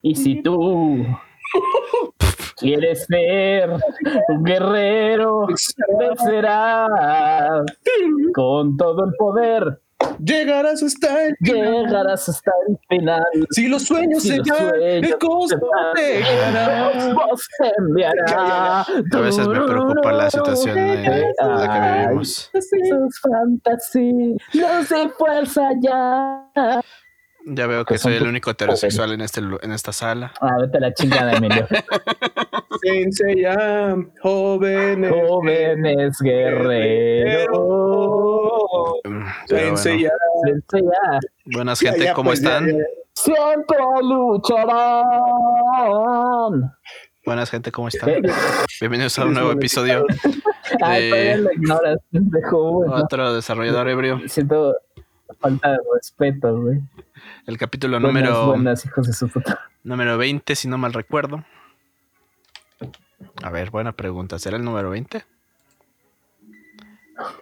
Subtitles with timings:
[0.00, 1.04] Y si tú
[2.56, 3.70] quieres ser
[4.28, 5.46] un guerrero,
[5.98, 6.88] vencerás
[8.34, 9.80] con todo el poder.
[10.24, 13.24] Llegarás hasta el Llegarás hasta el final.
[13.50, 15.58] Si los sueños Si se sueños el costo
[17.36, 18.82] se te enviará.
[18.82, 22.50] A veces me preocupa la situación en la que vivimos.
[22.52, 26.48] Sus fantasías, los de fuerza ya.
[27.50, 30.32] Ya veo que soy el único heterosexual en, este, en esta sala.
[30.40, 31.66] Ah, vete a la chingada, Emilio.
[32.82, 35.10] Senseiya, jóvenes.
[35.10, 37.48] Jóvenes guerreros.
[39.48, 40.10] Pero bueno.
[41.46, 42.68] Buenas gente, ya, ¿cómo pues, ya, están?
[42.68, 42.84] ya.
[43.14, 45.04] Siempre lucharán.
[47.24, 48.10] Buenas gente, ¿cómo están?
[48.80, 50.04] Bienvenidos a un nuevo episodio.
[50.82, 52.72] Ay, de- todavía lo ignoras, pendejo.
[52.72, 54.20] Bueno, Otro desarrollador ebrio.
[54.26, 54.76] Siento
[55.34, 56.80] falta de respeto, güey.
[57.46, 59.60] El capítulo Buenas, número, buenas, hijos de su puta.
[59.84, 61.44] número 20, si no mal recuerdo.
[63.42, 64.38] A ver, buena pregunta.
[64.38, 65.24] ¿Será el número 20?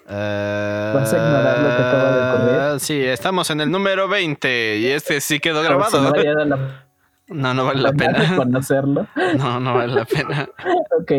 [0.07, 2.77] ¿Vas a ignorar lo que acaba de ocurrir?
[2.77, 6.45] Eh, Sí, estamos en el número 20 y este sí quedó Por si no grabado.
[6.47, 6.83] la
[7.29, 9.07] No, no vale la pena conocerlo.
[9.37, 10.49] No, no vale la pena.
[11.01, 11.13] Ok,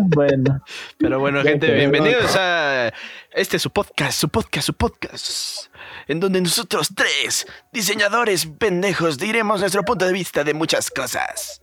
[0.00, 0.60] bueno.
[0.98, 2.92] Pero bueno, Ya gente, bienvenidos a
[3.38, 5.72] este su podcast, su podcast, su podcast,
[6.08, 11.62] en donde nosotros tres, diseñadores pendejos, diremos nuestro punto de vista de muchas cosas.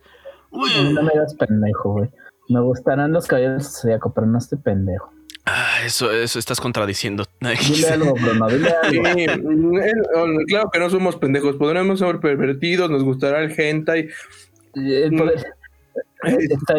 [0.52, 0.70] Uy.
[0.94, 2.10] No me digas pendejo, güey.
[2.48, 5.12] Me gustarán los caballeros zodiaco, pero no estoy pendejo.
[5.46, 7.26] Ah, eso, eso estás contradiciendo.
[7.42, 10.44] Dile algo, Bruno, dile algo.
[10.48, 14.08] claro que no somos pendejos, podremos ser pervertidos, nos gustará el hentai.
[14.76, 15.10] Eh,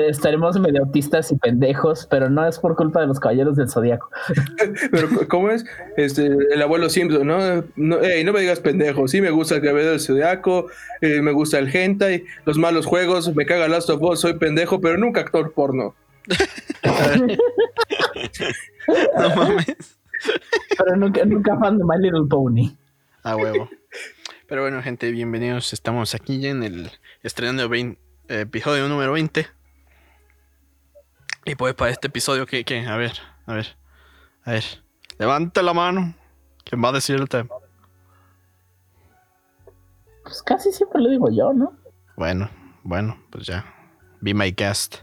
[0.09, 4.11] estaremos medio autistas y pendejos, pero no es por culpa de los caballeros del zodiaco.
[4.91, 5.65] Pero ¿cómo es?
[5.97, 7.65] Este, el abuelo Simpson, ¿no?
[7.77, 10.67] No, ey, no me digas pendejo, sí me gusta el cabello del zodiaco,
[11.01, 14.81] eh, me gusta el hentai, los malos juegos, me caga Last of Us, soy pendejo,
[14.81, 15.95] pero nunca actor porno.
[19.19, 19.99] No mames.
[20.79, 22.77] Pero nunca, nunca fan de My Little Pony.
[23.23, 23.69] A huevo.
[24.47, 25.73] Pero bueno, gente, bienvenidos.
[25.73, 26.91] Estamos aquí ya en el
[27.23, 29.47] estrenando 20, eh, episodio número 20.
[31.45, 32.87] Y pues para este episodio, ¿qué, qué?
[32.87, 33.13] A ver,
[33.47, 33.77] a ver,
[34.45, 34.65] a ver.
[35.19, 36.15] Levante la mano.
[36.65, 37.55] ¿Quién va a decir el tema?
[40.25, 41.73] Pues casi siempre lo digo yo, ¿no?
[42.17, 42.51] Bueno,
[42.83, 43.65] bueno, pues ya.
[44.21, 44.97] Be my guest.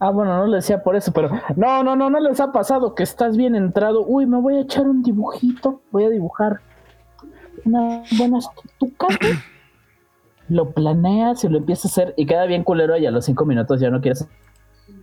[0.00, 2.96] Ah, bueno, no lo decía por eso, pero no, no, no, no les ha pasado
[2.96, 4.04] que estás bien entrado.
[4.04, 6.60] Uy, me voy a echar un dibujito, voy a dibujar
[7.64, 9.06] una buena estuca.
[10.48, 13.44] Lo planeas y lo empiezas a hacer y queda bien culero y a los cinco
[13.44, 14.26] minutos ya no quieres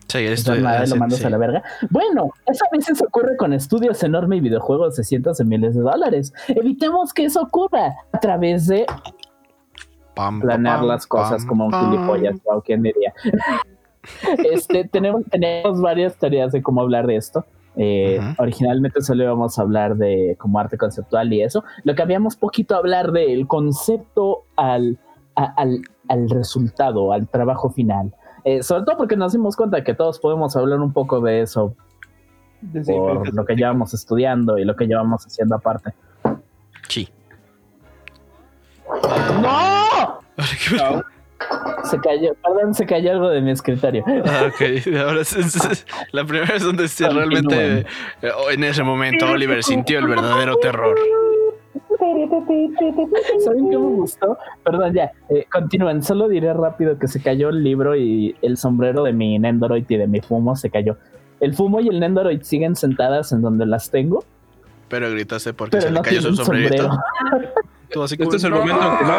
[0.09, 1.25] Sí, esto nada lo mandas sí.
[1.25, 1.63] a la verga.
[1.91, 5.81] Bueno, eso a veces ocurre con estudios enormes y videojuegos de cientos de miles de
[5.81, 6.33] dólares.
[6.47, 8.87] Evitemos que eso ocurra a través de
[10.15, 13.13] Pam, planear pam, las cosas pam, como un gilipollas, o quién diría.
[14.51, 17.45] este, tenemos, tenemos varias teorías de cómo hablar de esto.
[17.75, 18.19] Eh.
[18.39, 21.63] Originalmente solo íbamos a hablar de como arte conceptual y eso.
[21.83, 24.97] Lo que habíamos poquito a hablar del concepto al,
[25.43, 28.13] a- al, al resultado, al trabajo final.
[28.45, 31.75] Eh, sobre todo porque nos dimos cuenta que todos podemos hablar un poco de eso
[32.85, 35.93] por lo que llevamos estudiando y lo que llevamos haciendo aparte.
[36.87, 37.07] Sí.
[39.41, 40.19] ¡No!
[41.83, 44.03] Se cayó, perdón, se cayó algo de mi escritorio.
[44.25, 45.39] Ah, ok, ahora sí.
[46.11, 47.85] la primera vez donde realmente eh,
[48.51, 50.97] en ese momento Oliver sintió el verdadero terror.
[51.99, 54.37] ¿Saben qué me gustó?
[54.63, 56.01] Perdón, ya, eh, continúen.
[56.03, 59.97] Solo diré rápido que se cayó el libro y el sombrero de mi Nendoroid y
[59.97, 60.97] de mi fumo se cayó.
[61.39, 64.23] El fumo y el Nendoroid siguen sentadas en donde las tengo,
[64.89, 66.83] Pero gritaste porque pero se no le cayó su sombrerito.
[66.83, 67.53] sombrero.
[67.91, 69.11] Tú así como, Este es el momento en que "No".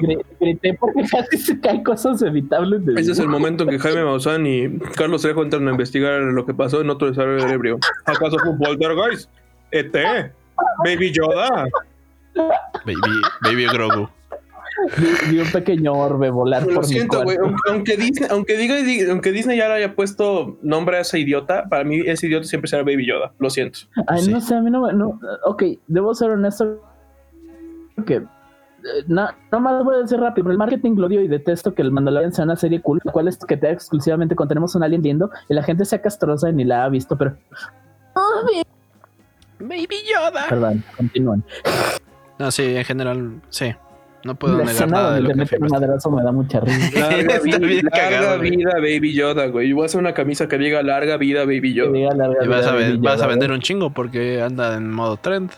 [0.00, 3.78] Gri- Grité porque casi se caen cosas evitables de Ese es el momento en que
[3.78, 7.78] Jaime Maussan y Carlos Trejo entran a investigar lo que pasó en otro desarrollo ebrio.
[8.06, 9.28] ¿Acaso fue un poltergeist?
[9.70, 9.94] ¿ET?
[10.82, 11.66] ¿Baby Yoda?
[12.84, 14.08] Baby, baby Grogu.
[14.98, 17.38] Vi, vi un pequeño orbe volar Lo por mi siento, güey.
[17.40, 18.74] Aunque, aunque Disney, aunque, diga,
[19.10, 22.68] aunque Disney ya le haya puesto nombre a ese idiota, para mí ese idiota siempre
[22.68, 23.32] será Baby Yoda.
[23.38, 23.78] Lo siento.
[24.06, 24.30] Ay, Sí.
[24.30, 24.92] no sé, a mí no me.
[24.92, 26.82] No, ok, debo ser honesto.
[28.06, 28.16] Que.
[28.16, 28.24] eh,
[29.08, 30.50] No, no más voy a decir rápido.
[30.50, 33.28] El marketing lo dio y detesto que el Mandalorian sea una serie cool, la cual
[33.28, 36.50] es que te da exclusivamente cuando tenemos un alien lindo y la gente sea castrosa
[36.50, 37.34] y ni la ha visto, pero.
[39.58, 40.46] Baby Yoda.
[40.50, 41.42] Perdón, continúen.
[42.38, 43.74] No, sí, en general, sí.
[44.24, 47.00] No puedo La negar nada de lo que un madrazo me da mucha risa.
[47.10, 48.50] Larga, vida, bien larga cagado, güey.
[48.56, 49.68] vida, Baby Yoda, güey.
[49.68, 51.92] Yo voy a hacer una camisa que diga larga vida, Baby Que Yoda.
[51.92, 55.16] diga larga Y vas vida a, Baby vas vender un chingo porque anda en modo
[55.16, 55.52] trend.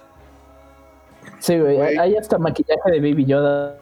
[1.39, 1.77] Sí, güey.
[1.77, 1.97] Güey.
[1.97, 3.79] Hay hasta maquillaje de Baby Yoda.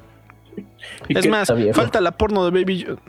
[1.08, 3.00] ¿Y Es más, falta la porno de Baby Yoda.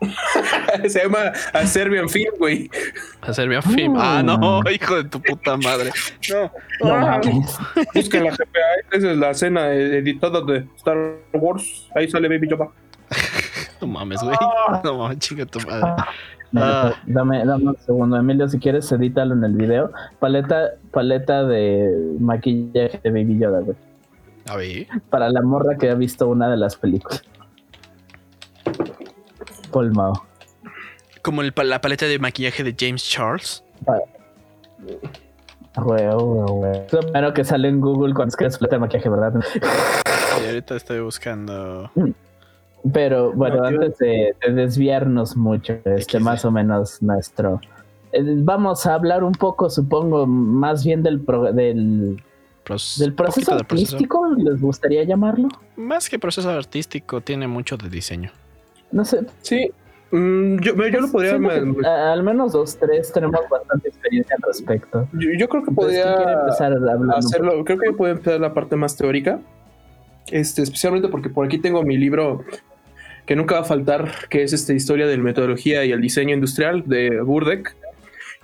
[0.88, 2.70] Se llama a Serbian Film, güey.
[3.22, 3.94] A Serbia Film.
[3.98, 5.90] Ah, no, hijo de tu puta madre.
[6.30, 6.50] No.
[6.88, 7.20] No Ah.
[7.94, 10.96] Busca la GPA, esa es la escena editada de Star
[11.32, 11.88] Wars.
[11.94, 12.68] Ahí sale Baby Yoda.
[13.80, 14.36] No mames, güey.
[14.82, 15.92] No mames, chinga tu madre.
[16.50, 16.94] Mira, Ah.
[17.06, 19.92] Dame, dame un segundo, Emilio, si quieres, edítalo en el video.
[20.18, 23.76] Paleta, paleta de maquillaje de Baby Yoda, güey.
[24.48, 24.86] A ver.
[25.10, 27.22] Para la morra que ha visto una de las películas.
[29.68, 30.24] Paul Mao.
[31.22, 33.62] Como el la paleta de maquillaje de James Charles.
[35.76, 36.78] Güey, güey, güey.
[36.86, 39.32] Es lo primero que sale en Google cuando escribes paleta de maquillaje, ¿verdad?
[40.42, 41.90] Y ahorita estoy buscando.
[42.92, 47.60] Pero bueno, No, antes de, de desviarnos mucho, este más o menos nuestro.
[48.12, 52.22] eh, Vamos a hablar un poco, supongo, más bien del, pro- del,
[52.64, 53.52] proceso.
[53.54, 55.48] artístico, ¿les gustaría llamarlo?
[55.76, 58.30] Más que proceso artístico, tiene mucho de diseño.
[58.92, 59.70] No sé, Sí.
[60.10, 61.38] Mm, yo, yo lo podría.
[61.38, 65.08] que, al menos dos, tres tenemos bastante experiencia al respecto.
[65.12, 67.64] yo, yo creo que Entonces, ¿quién quiere podría empezar hacerlo.
[67.64, 69.40] Creo que yo puedo empezar la parte más teórica.
[70.30, 72.44] Este, especialmente porque por aquí tengo mi libro
[73.26, 76.34] que nunca va a faltar, que es esta historia de la metodología y el diseño
[76.34, 77.76] industrial de Burdeck,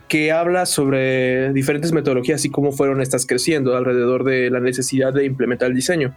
[0.08, 5.24] que habla sobre diferentes metodologías y cómo fueron estas creciendo alrededor de la necesidad de
[5.24, 6.14] implementar el diseño.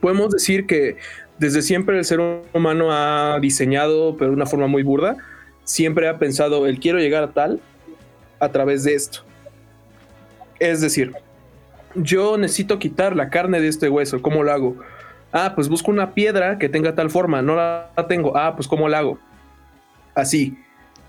[0.00, 0.96] Podemos decir que
[1.38, 2.20] desde siempre el ser
[2.52, 5.16] humano ha diseñado, pero de una forma muy burda,
[5.64, 7.60] siempre ha pensado, el quiero llegar a tal
[8.40, 9.20] a través de esto.
[10.58, 11.12] Es decir,
[11.94, 14.76] yo necesito quitar la carne de este hueso, ¿cómo lo hago?
[15.32, 18.36] Ah, pues busco una piedra que tenga tal forma, no la tengo.
[18.36, 19.18] Ah, pues ¿cómo la hago?
[20.14, 20.56] Así.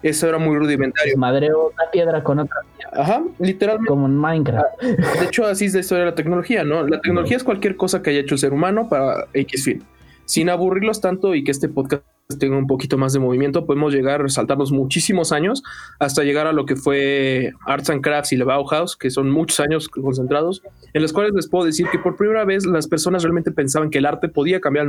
[0.04, 1.18] Eso era muy rudimentario.
[1.18, 2.58] Madreo una piedra con otra,
[2.94, 3.88] Ajá, literalmente.
[3.90, 4.80] como en Minecraft.
[4.82, 6.88] De hecho, así es la historia de la tecnología, ¿no?
[6.88, 9.84] La tecnología es cualquier cosa que haya hecho el ser humano para X fin.
[10.28, 12.04] Sin aburrirlos tanto y que este podcast
[12.38, 15.64] tenga un poquito más de movimiento, podemos llegar a saltarnos muchísimos años
[16.00, 19.62] hasta llegar a lo que fue Arts and Crafts y la Bauhaus, que son muchos
[19.62, 20.62] años concentrados,
[20.94, 24.00] en los cuales les puedo decir que por primera vez las personas realmente pensaban que
[24.00, 24.86] el arte podía cambiar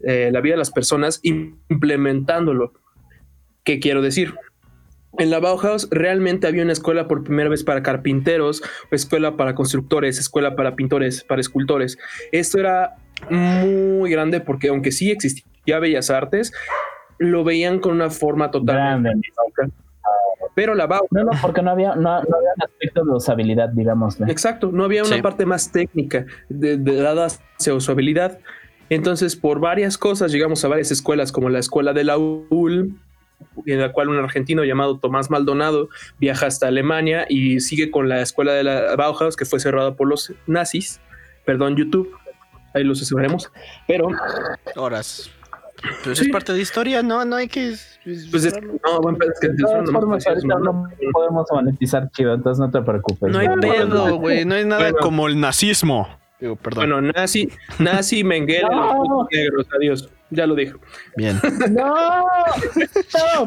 [0.00, 2.72] eh, la vida de las personas implementándolo.
[3.62, 4.34] ¿Qué quiero decir?
[5.18, 10.18] En la Bauhaus realmente había una escuela por primera vez para carpinteros, escuela para constructores,
[10.18, 11.96] escuela para pintores, para escultores.
[12.32, 12.96] Esto era
[13.30, 16.52] muy grande porque aunque sí existía Bellas Artes,
[17.18, 19.10] lo veían con una forma totalmente
[19.56, 19.74] Grande.
[20.54, 23.68] Pero la Bauhaus, No, no, porque no había, no, no había un aspecto de usabilidad,
[23.70, 24.18] digamos.
[24.22, 25.22] exacto, no había una Sí.
[25.22, 28.38] parte más técnica de, de dada hacia usabilidad.
[28.88, 32.94] Entonces, por varias cosas, llegamos a varias escuelas, como la escuela de la UL,
[33.66, 38.22] en la cual un argentino llamado Tomás Maldonado viaja hasta Alemania y sigue con la
[38.22, 41.00] escuela de la Bauhaus, que fue cerrada por los nazis.
[41.44, 42.08] Perdón, YouTube.
[42.76, 43.50] Ahí los asesoraremos.
[43.88, 44.08] Pero,
[44.76, 45.30] Horas.
[46.04, 46.24] Pues Sí.
[46.24, 47.74] es parte de historia, no, no hay que.
[48.30, 52.58] pues es, no, bueno, es que De todas formas, ahorita no podemos monetizar chido, entonces
[52.60, 53.30] no te preocupes.
[53.30, 54.44] No hay pedo, güey.
[54.46, 54.98] No hay nada Bueno.
[55.02, 56.08] como el nazismo.
[56.40, 56.90] Digo, perdón.
[56.90, 57.48] Bueno, nazi,
[57.78, 59.26] nazi, Mengele, No.
[59.32, 60.10] negros, adiós.
[60.30, 60.72] Ya lo dije.
[61.16, 61.38] Bien.
[61.70, 63.46] No, no,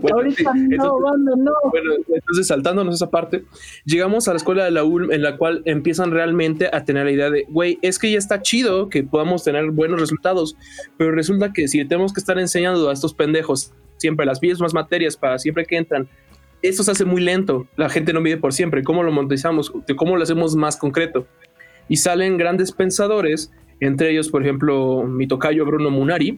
[0.00, 1.52] Bueno, ahorita sí, no, entonces- banda, no.
[1.70, 3.44] Bueno, entonces saltándonos esa parte,
[3.84, 7.10] llegamos a la escuela de la ULM en la cual empiezan realmente a tener la
[7.12, 10.56] idea de, güey, es que ya está chido que podamos tener buenos resultados,
[10.96, 15.16] pero resulta que si tenemos que estar enseñando a estos pendejos siempre las mismas materias
[15.16, 16.08] para siempre que entran,
[16.62, 19.72] esto se hace muy lento, la gente no mide por siempre, ¿cómo lo monetizamos?
[19.96, 21.26] ¿Cómo lo hacemos más concreto?
[21.88, 26.36] Y salen grandes pensadores, entre ellos, por ejemplo, mi tocayo Bruno Munari,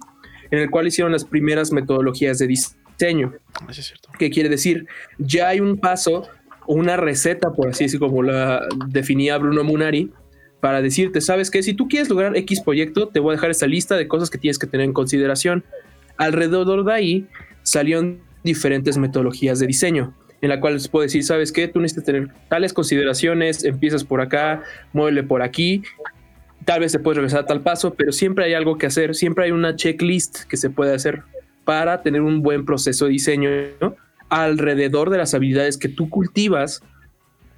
[0.51, 3.35] en el cual hicieron las primeras metodologías de diseño.
[3.69, 4.09] Así es cierto.
[4.19, 4.87] ¿Qué quiere decir?
[5.19, 6.27] Ya hay un paso,
[6.67, 10.11] una receta, por así decirlo, como la definía Bruno Munari,
[10.61, 11.63] para decirte, ¿sabes qué?
[11.63, 14.39] Si tú quieres lograr X proyecto, te voy a dejar esta lista de cosas que
[14.39, 15.63] tienes que tener en consideración.
[16.17, 17.27] Alrededor de ahí
[17.63, 21.69] salieron diferentes metodologías de diseño, en la cual les puedo decir, ¿sabes qué?
[21.69, 25.83] Tú necesitas tener tales consideraciones, empiezas por acá, muévele por aquí,
[26.67, 29.47] tal vez te puedes regresar a tal paso, pero siempre hay algo que hacer, siempre
[29.47, 31.23] hay una checklist que se puede hacer
[31.65, 33.49] para tener un buen proceso de diseño
[34.29, 36.83] alrededor de las habilidades que tú cultivas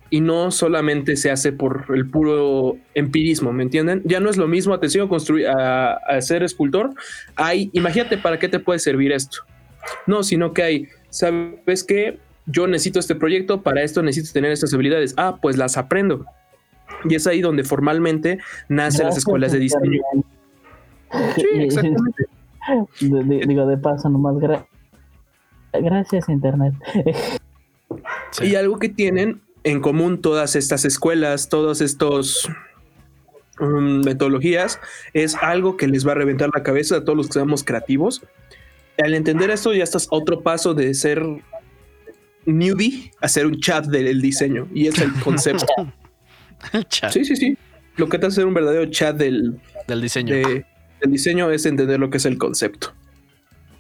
[0.09, 4.03] y no solamente se hace por el puro empirismo, ¿me entienden?
[4.05, 6.91] Ya no es lo mismo, atención, construir, a, a ser escultor.
[7.35, 9.39] Hay, imagínate para qué te puede servir esto.
[10.07, 12.21] No, sino que hay, ¿sabes qué?
[12.47, 15.15] Yo necesito este proyecto, para esto necesito tener estas habilidades.
[15.17, 16.25] Ah, pues las aprendo.
[17.09, 18.39] Y es ahí donde formalmente
[18.69, 20.01] nacen las Gracias, escuelas de diseño.
[21.35, 22.27] Sí, exactamente.
[23.01, 24.35] De- de- digo, de paso, nomás.
[24.37, 24.67] gra-
[25.73, 26.75] Gracias, Internet.
[28.33, 28.47] Sí.
[28.47, 32.49] Y algo que tienen en común todas estas escuelas, todos estos
[33.61, 34.81] mm, metodologías,
[35.13, 38.23] es algo que les va a reventar la cabeza a todos los que seamos creativos.
[39.03, 41.23] Al entender esto, ya estás a otro paso de ser
[42.47, 44.67] newbie a ser un chat del diseño.
[44.75, 45.67] Y es el concepto.
[46.73, 47.57] El chat sí, sí, sí.
[47.97, 50.35] Lo que te hace ser un verdadero chat del, del diseño.
[50.35, 50.65] de-
[51.03, 52.93] del diseño es entender lo que es el concepto.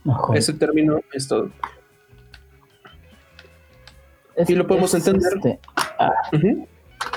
[0.04, 0.34] Ojo.
[0.34, 1.50] Ese término es todo.
[4.36, 5.32] Es- y lo podemos es, entender.
[5.36, 5.58] este,
[6.36, 6.68] Ujú.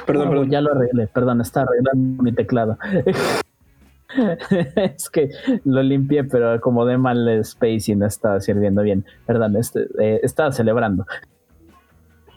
[0.06, 0.50] Perdón, no, perdón.
[0.50, 2.78] Ya lo arreglé, perdón, está arreglando mi teclado.
[4.76, 5.30] es que
[5.66, 9.06] lo limpié, pero acomodé mal el space y no estaba sirviendo bien.
[9.26, 11.06] Perdón, este, eh, estaba celebrando.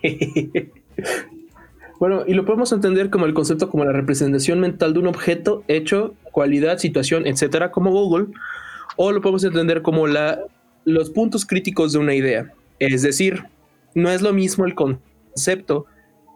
[1.99, 5.62] bueno, y lo podemos entender como el concepto como la representación mental de un objeto,
[5.68, 8.26] hecho, cualidad, situación, etcétera, como Google,
[8.97, 10.40] o lo podemos entender como la,
[10.85, 12.52] los puntos críticos de una idea.
[12.78, 13.44] Es decir,
[13.94, 15.87] no es lo mismo el concepto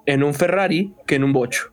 [0.07, 1.73] en un Ferrari que en un bocho.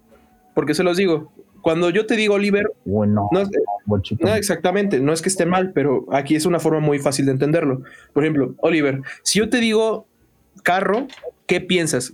[0.56, 1.32] Porque se los digo,
[1.62, 3.44] cuando yo te digo Oliver, Bueno, no,
[3.86, 4.26] bochito.
[4.28, 7.32] no, exactamente, no es que esté mal, pero aquí es una forma muy fácil de
[7.32, 7.82] entenderlo.
[8.12, 10.06] Por ejemplo, Oliver, si yo te digo
[10.64, 11.08] carro,
[11.54, 12.12] ¿qué piensas?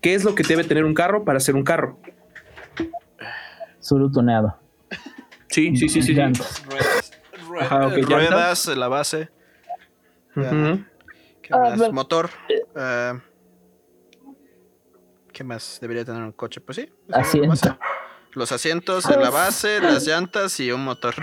[0.00, 1.98] ¿Qué es lo que debe tener un carro para ser un carro?
[3.80, 4.56] Surutuneado.
[5.48, 6.02] Sí, sí, sí, sí.
[6.02, 6.14] sí.
[6.14, 6.62] Llantas.
[6.66, 7.10] Ruedas,
[7.72, 9.28] Ajá, ruedas, la base.
[10.34, 11.92] ¿Qué Ah, más?
[11.92, 12.30] Motor.
[12.76, 13.12] eh,
[15.32, 16.60] ¿Qué más debería tener un coche?
[16.60, 16.88] Pues sí.
[17.12, 17.76] Asiento.
[18.34, 21.14] Los asientos en la base, las llantas y un motor.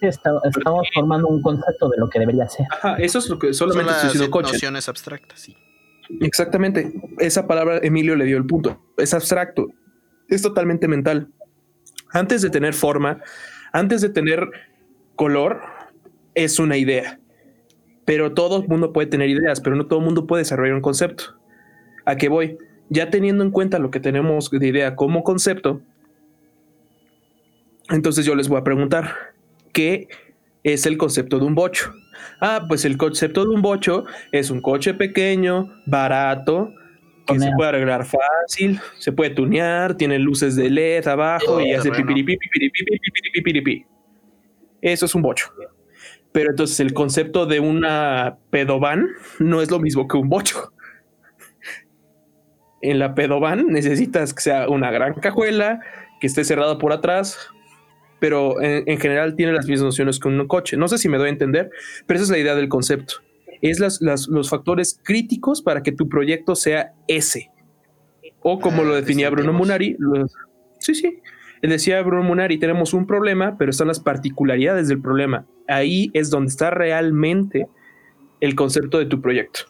[0.00, 2.66] Sí, está- estamos formando un concepto de lo que debería ser.
[2.70, 4.52] Ajá, eso es lo que Son solamente estoy las coche.
[4.54, 5.54] nociones abstractas, sí.
[6.20, 6.92] Exactamente.
[7.18, 8.80] Esa palabra Emilio le dio el punto.
[8.96, 9.68] Es abstracto.
[10.28, 11.28] Es totalmente mental.
[12.12, 13.20] Antes de tener forma,
[13.72, 14.48] antes de tener
[15.16, 15.60] color,
[16.34, 17.18] es una idea.
[18.04, 20.82] Pero todo el mundo puede tener ideas, pero no todo el mundo puede desarrollar un
[20.82, 21.38] concepto.
[22.04, 22.58] ¿A qué voy?
[22.88, 25.80] Ya teniendo en cuenta lo que tenemos de idea como concepto,
[27.90, 29.14] entonces yo les voy a preguntar,
[29.72, 30.08] ¿qué
[30.62, 31.92] es el concepto de un bocho?
[32.40, 36.72] Ah, pues el concepto de un bocho es un coche pequeño, barato,
[37.26, 41.78] que se puede arreglar fácil, se puede tunear, tiene luces de LED abajo y Oh,
[41.78, 43.86] hace pipiripi, pipiripi, pipiripi.
[44.80, 45.52] Eso es un bocho.
[46.32, 49.06] Pero entonces el concepto de una pedovan
[49.38, 50.72] no es lo mismo que un bocho.
[52.80, 55.80] En la pedovan necesitas que sea una gran cajuela,
[56.20, 57.38] que esté cerrada por atrás,
[58.22, 60.76] pero en, en general tiene las mismas nociones que un coche.
[60.76, 61.70] No sé si me doy a entender,
[62.06, 63.14] pero esa es la idea del concepto.
[63.60, 67.50] Es las, las- los factores críticos para que tu proyecto sea ese.
[68.40, 69.52] O como Ah, lo definía Bruno.
[69.52, 70.32] Munari, los-
[70.78, 71.18] sí, sí.
[71.62, 75.44] Él decía Bruno Munari, tenemos un problema, pero están las particularidades del problema.
[75.66, 77.66] Ahí es donde está realmente
[78.40, 79.62] el concepto de tu proyecto.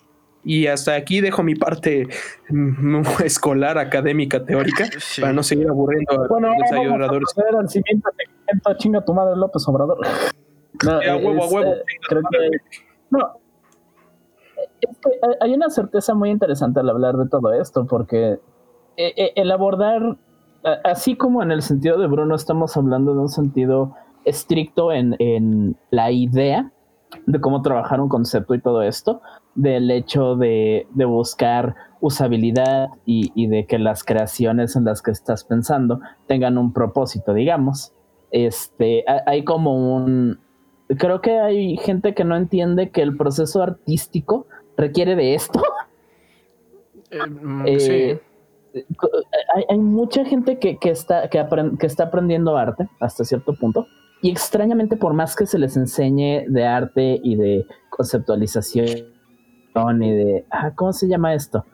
[0.45, 2.09] Y hasta aquí dejo mi parte
[2.51, 5.21] mm, escolar, académica, teórica, Sí.
[5.21, 7.33] para no seguir aburriendo a Bueno, los a ayudadores.
[7.35, 8.75] proceder al siguiente segmento.
[8.79, 9.99] Chinga tu madre, López Obrador.
[10.85, 11.73] No, Sí, a huevo, a huevo.
[11.75, 12.39] eh, creo que.
[13.11, 13.19] No.
[14.81, 18.33] Es que hay- una certeza muy interesante al hablar de todo esto, porque
[18.97, 20.17] eh, eh, el abordar,
[20.83, 23.95] así como en el sentido de Bruno, estamos hablando de un sentido
[24.25, 26.73] estricto en, en la idea
[27.27, 29.21] de cómo trabajar un concepto y todo esto,
[29.55, 35.11] del hecho de, de buscar usabilidad y, y de que las creaciones en las que
[35.11, 37.93] estás pensando tengan un propósito, digamos.
[38.31, 40.41] Este, ha- hay como un...
[40.99, 45.63] Creo que hay gente que no entiende que el proceso artístico requiere de esto.
[47.11, 48.21] Eh, mm, Eh,
[48.75, 48.85] sí.
[48.97, 49.11] co-
[49.55, 51.45] hay, hay mucha gente que, que está, que,
[51.79, 53.87] que está aprendiendo arte hasta cierto punto.
[54.23, 58.87] Y extrañamente, por más que se les enseñe de arte y de conceptualización
[60.03, 60.47] y de.
[60.51, 61.67] Ah, ¿Cómo se llama esto?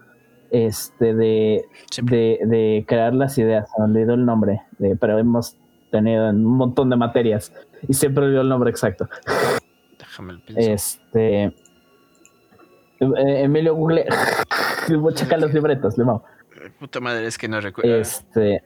[0.51, 1.63] Este, de,
[2.03, 3.69] de, de crear las ideas.
[3.79, 5.57] Me olvidó el nombre, de- pero hemos
[5.91, 7.53] tenido en un montón de materias
[7.87, 9.09] y siempre olvidó el nombre exacto.
[9.99, 10.71] Déjame el pienso.
[10.71, 11.45] Este.
[11.45, 11.55] eh,
[13.01, 14.07] Emilio Google.
[14.99, 16.25] Voy a checar los libretos, Limao.
[16.79, 17.95] Puta madre, es que no recuerdo.
[17.97, 18.63] Este.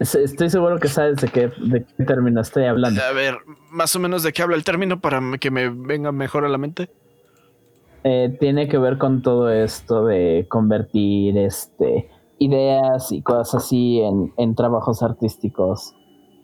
[0.00, 3.00] Es- Estoy seguro que sabes de qué, de qué término estoy hablando.
[3.02, 3.38] A ver,
[3.70, 6.58] más o menos de qué habla el término para que me venga mejor a la
[6.58, 6.90] mente.
[8.02, 14.32] Eh, tiene que ver con todo esto de convertir este, ideas y cosas así en,
[14.38, 15.94] en trabajos artísticos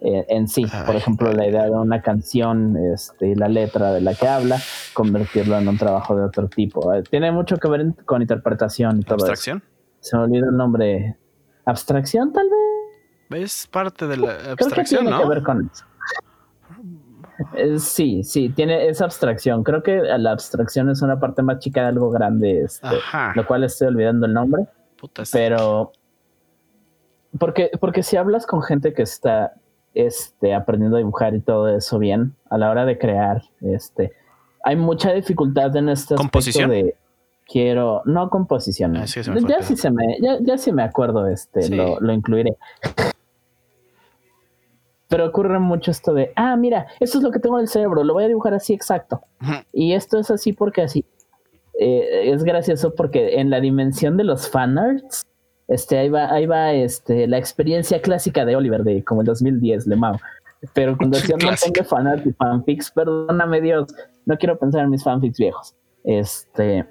[0.02, 0.66] eh, en sí.
[0.84, 4.58] Por ejemplo, la idea de una canción este, y la letra de la que habla,
[4.92, 6.92] convertirlo en un trabajo de otro tipo.
[6.92, 9.24] Eh, tiene mucho que ver con interpretación y todo eso.
[9.28, 9.62] Abstracción.
[10.00, 11.16] Se me olvidó el nombre.
[11.64, 12.75] ¿Abstracción, tal vez?
[13.30, 15.22] Es parte de la Creo que abstracción, tiene ¿no?
[15.22, 15.84] que ver con eso.
[17.54, 19.62] Eh, sí, sí, tiene esa abstracción.
[19.62, 22.96] Creo que la abstracción es una parte más chica de algo grande, este,
[23.34, 24.66] lo cual estoy olvidando el nombre.
[24.96, 25.24] Puta.
[25.32, 25.92] Pero
[27.38, 29.54] porque, porque si hablas con gente que está
[29.94, 34.12] este, aprendiendo a dibujar y todo eso bien, a la hora de crear, este,
[34.64, 36.70] hay mucha dificultad en este ¿Composición?
[36.70, 36.96] de
[37.46, 38.96] quiero, no composición.
[38.96, 42.12] Ah, sí, ya el sí se me, ya, ya sí me acuerdo, este, lo, lo
[42.12, 42.56] incluiré.
[45.08, 48.02] Pero ocurre mucho esto de, ah, mira, esto es lo que tengo en el cerebro,
[48.02, 49.22] lo voy a dibujar así exacto.
[49.72, 51.04] Y esto es así porque así.
[51.78, 55.26] Eh, es gracioso porque en la dimensión de los fanarts,
[55.68, 59.86] este, ahí va, ahí va este, la experiencia clásica de Oliver de como el 2010,
[59.86, 60.18] le mamo.
[60.72, 61.82] Pero cuando montón Clásica.
[61.82, 63.94] de fanarts y fanfics, perdóname Dios,
[64.24, 65.74] no quiero pensar en mis fanfics viejos.
[66.04, 66.86] Este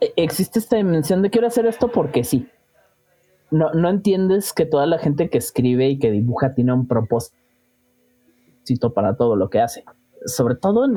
[0.00, 2.48] e- existe esta dimensión de quiero hacer esto porque sí.
[3.54, 7.32] No, no entiendes que toda la gente que escribe y que dibuja tiene un propósito
[8.94, 9.84] para todo lo que hace.
[10.26, 10.96] Sobre todo en,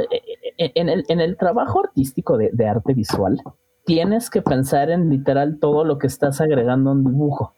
[0.89, 3.41] el, en el trabajo artístico de, de arte visual,
[3.85, 7.53] tienes que pensar en literal todo lo que estás agregando a un dibujo.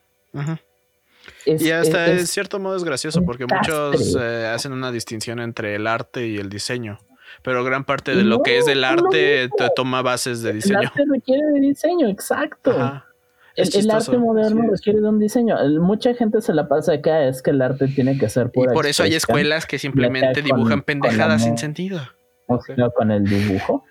[1.46, 5.40] Es- Y hasta es- en cierto modo es gracioso porque muchos eh, hacen una distinción
[5.40, 6.98] entre el arte y el diseño.
[7.44, 9.70] Pero gran parte de lo que es el no, arte no.
[9.76, 10.80] toma bases de el diseño.
[10.80, 12.72] arte requiere de diseño, exacto.
[12.72, 13.06] Ajá.
[13.60, 15.56] El, arte moderno sí requiere de un diseño.
[15.82, 18.74] Mucha gente se la pasa acá, es que el arte tiene que ser Y pura
[18.74, 22.00] por eso hay escuelas que simplemente dibujan con pendejadas sin sentido.
[22.48, 22.60] O
[22.96, 23.84] con el dibujo.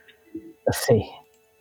[0.70, 1.04] Sí.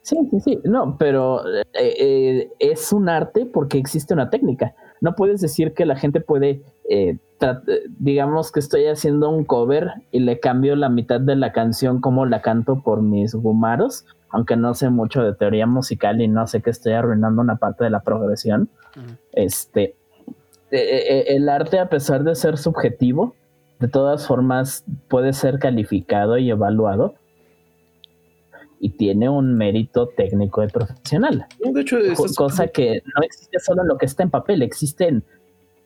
[0.02, 0.60] Sí, sí, sí.
[0.64, 4.74] No, pero eh, eh, es un arte porque existe una técnica.
[5.02, 7.56] No puedes decir que la gente puede, eh, eh,
[8.00, 12.26] digamos que estoy haciendo un cover y le cambio la mitad de la canción como
[12.26, 16.62] la canto por mis gumaros, aunque no sé mucho de teoría musical y no sé
[16.62, 18.70] que estoy arruinando una parte de la progresión.
[19.34, 19.96] Este, eh,
[20.72, 23.36] eh, el arte, a pesar de ser subjetivo,
[23.80, 27.16] de todas formas puede ser calificado y evaluado
[28.80, 33.82] y tiene un mérito técnico y profesional, de hecho, estás- cosa que no existe solo
[33.82, 35.24] en lo que está en papel, existe en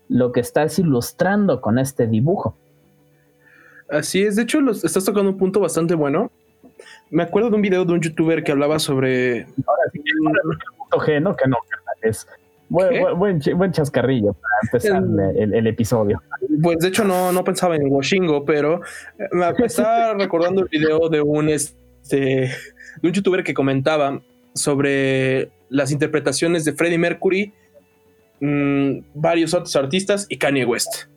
[0.10, 2.56] lo que estás ilustrando con este dibujo.
[3.90, 6.32] Así es, de hecho, los, estás tocando un punto bastante bueno.
[7.10, 9.44] Me acuerdo de un video de un youtuber que hablaba sobre.
[9.66, 10.02] Ahora sí,
[10.78, 11.36] punto G, ¿no?
[11.36, 11.58] Que no,
[12.02, 12.28] es
[12.70, 16.22] buen, buen, chascarrillo para empezar El- el, el episodio.
[16.62, 18.82] Pues de hecho, no, no pensaba en Washingo, pero
[19.20, 24.22] eh, me estaba recordando el video de un, este, de un youtuber que comentaba
[24.54, 27.54] sobre las interpretaciones de Freddie Mercury,
[28.40, 31.08] mm, varios otros artistas y Kanye West.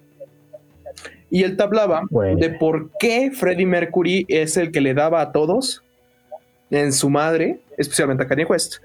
[1.31, 2.39] Y él te hablaba Bueno.
[2.39, 5.83] de por qué Freddie Mercury es el que le daba a todos
[6.71, 8.77] en su madre, especialmente a Kanye West.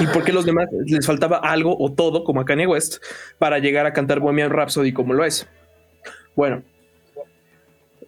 [0.00, 3.02] Y por qué los demás les faltaba algo o todo, como a Kanye West,
[3.38, 5.48] para llegar a cantar Bohemian Rhapsody como lo es.
[6.34, 6.62] Bueno,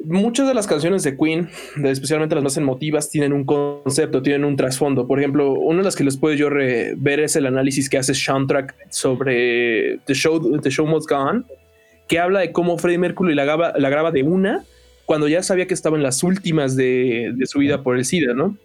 [0.04, 1.48] muchas de las canciones de Queen,
[1.84, 5.06] especialmente las más emotivas, tienen un concepto, tienen un trasfondo.
[5.06, 8.14] Por ejemplo, una de las que les puedo yo ver es el análisis que hace
[8.14, 11.46] Soundtrack sobre The Show, The Show Must Go On,
[12.08, 14.64] que habla de cómo Freddie Mercury la graba, la graba de una
[15.06, 18.34] cuando ya sabía que estaba en las últimas de, de su vida por el SIDA,
[18.34, 18.56] ¿no?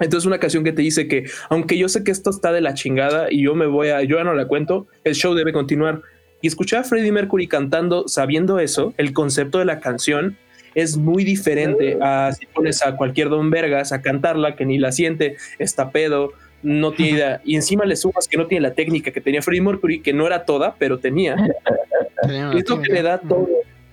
[0.00, 2.74] Entonces una canción que te dice que aunque yo sé que esto está de la
[2.74, 6.02] chingada y yo me voy a, yo ya no la cuento, el show debe continuar.
[6.42, 10.38] Y escuchar a Freddie Mercury cantando sabiendo eso, el concepto de la canción
[10.74, 14.92] es muy diferente a si pones a cualquier don vergas a cantarla que ni la
[14.92, 17.40] siente, está pedo, no tiene idea.
[17.44, 20.26] Y encima le sumas que no tiene la técnica que tenía Freddie Mercury, que no
[20.26, 21.36] era toda, pero tenía.
[22.22, 23.48] Tenía Es lo que le da todo.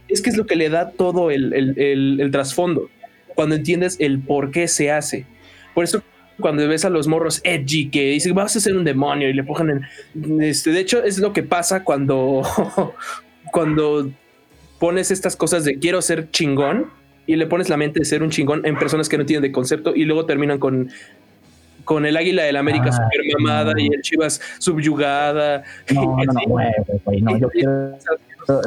[0.07, 2.89] Es que es lo que le da todo el, el- el- el trasfondo.
[3.35, 5.25] Cuando entiendes el por qué se hace.
[5.75, 6.01] Por eso,
[6.39, 9.43] cuando ves a los morros edgy que dicen vas a ser un demonio y le
[9.43, 9.81] ponen.
[10.15, 12.41] en- Este, de hecho, es lo que pasa cuando,
[13.51, 14.09] cuando
[14.79, 16.87] pones estas cosas de quiero ser chingón
[17.25, 19.51] y le pones la mente de ser un chingón en personas que no tienen de
[19.51, 20.89] concepto y luego terminan con.
[21.87, 23.79] Con el águila del América Ah, super mamada no.
[23.79, 25.63] y el Chivas subyugada.
[25.95, 26.45] No, no, no, Sí.
[26.47, 26.67] güey,
[27.05, 27.97] güey, no, yo quiero,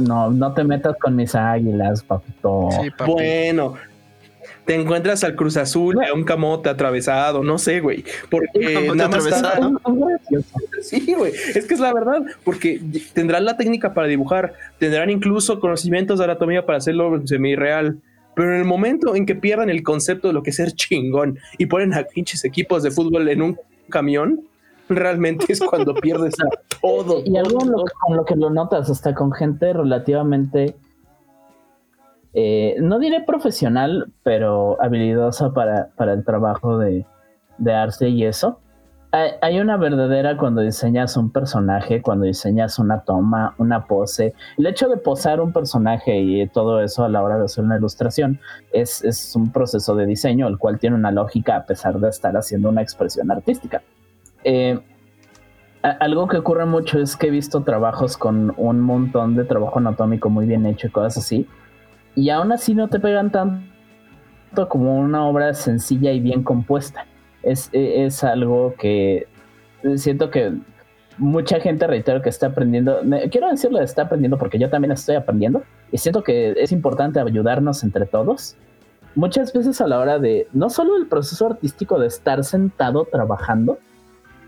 [0.01, 2.69] no, no te metas con mis águilas, papito.
[2.81, 3.11] Sí, papi.
[3.13, 3.75] Bueno,
[4.65, 8.05] te encuentras al Cruz Azul, a un camote atravesado, no sé, güey.
[8.31, 9.81] Porque camote nada más está- atravesado.
[10.83, 11.33] Sí, güey.
[11.55, 12.81] Es que es la verdad, porque
[13.13, 17.99] tendrán la técnica para dibujar, tendrán incluso conocimientos de anatomía para hacerlo semi-real.
[18.35, 21.39] Pero en el momento en que pierdan el concepto de lo que es ser chingón
[21.59, 24.41] y ponen a pinches equipos de fútbol en un camión,
[24.89, 26.49] realmente es cuando pierdes a
[26.81, 27.23] todo.
[27.25, 30.77] Y algo lo con lo que lo notas, hasta con gente relativamente,
[32.35, 37.05] eh, no diré profesional, pero habilidosa para, para el trabajo de,
[37.59, 38.61] de arte y eso.
[39.13, 44.35] Hay, una verdadera cuando diseñas un personaje, cuando diseñas una toma, una pose.
[44.57, 47.77] El hecho de posar un personaje y todo eso a la hora de hacer una
[47.77, 48.39] ilustración
[48.73, 52.37] es, es un proceso de diseño, el cual tiene una lógica a pesar de estar
[52.37, 53.83] haciendo una expresión artística.
[54.45, 54.79] Eh,
[55.83, 60.31] algo que ocurre mucho es que he visto trabajos con un montón de trabajo anatómico
[60.31, 61.49] muy bien hecho y cosas así.
[62.15, 67.07] Y aún así no te pegan tanto como una obra sencilla y bien compuesta.
[67.43, 69.27] Es, e, es algo que
[69.97, 70.53] siento que
[71.19, 73.01] mucha gente, reitero, que está aprendiendo.
[73.31, 75.63] Quiero decirlo, está aprendiendo porque yo también estoy aprendiendo.
[75.93, 78.57] Y siento que es importante ayudarnos entre todos.
[79.15, 83.79] Muchas veces a la hora de, no solo el proceso artístico de estar sentado trabajando,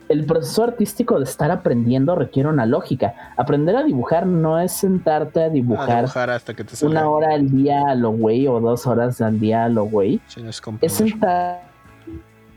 [0.09, 3.15] el proceso artístico de estar aprendiendo requiere una lógica.
[3.37, 7.89] Aprender a dibujar no es sentarte a dibujar, hasta que te una hora al día
[7.89, 10.21] a lo güey o dos horas al día a lo güey.
[10.81, 11.03] es,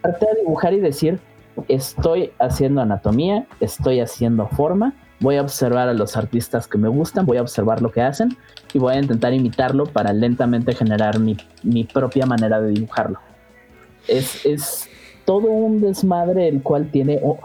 [0.06, 1.20] sentarte a dibujar y decir,
[1.68, 7.26] estoy haciendo anatomía, estoy haciendo forma, voy a observar a los artistas que me gustan,
[7.26, 8.38] voy a observar lo que hacen
[8.74, 13.20] y voy a intentar imitarlo para lentamente generar mi, mi propia manera de dibujarlo.
[14.08, 14.90] Es, es
[15.26, 17.20] todo un desmadre el cual tiene...
[17.24, 17.40] Oh,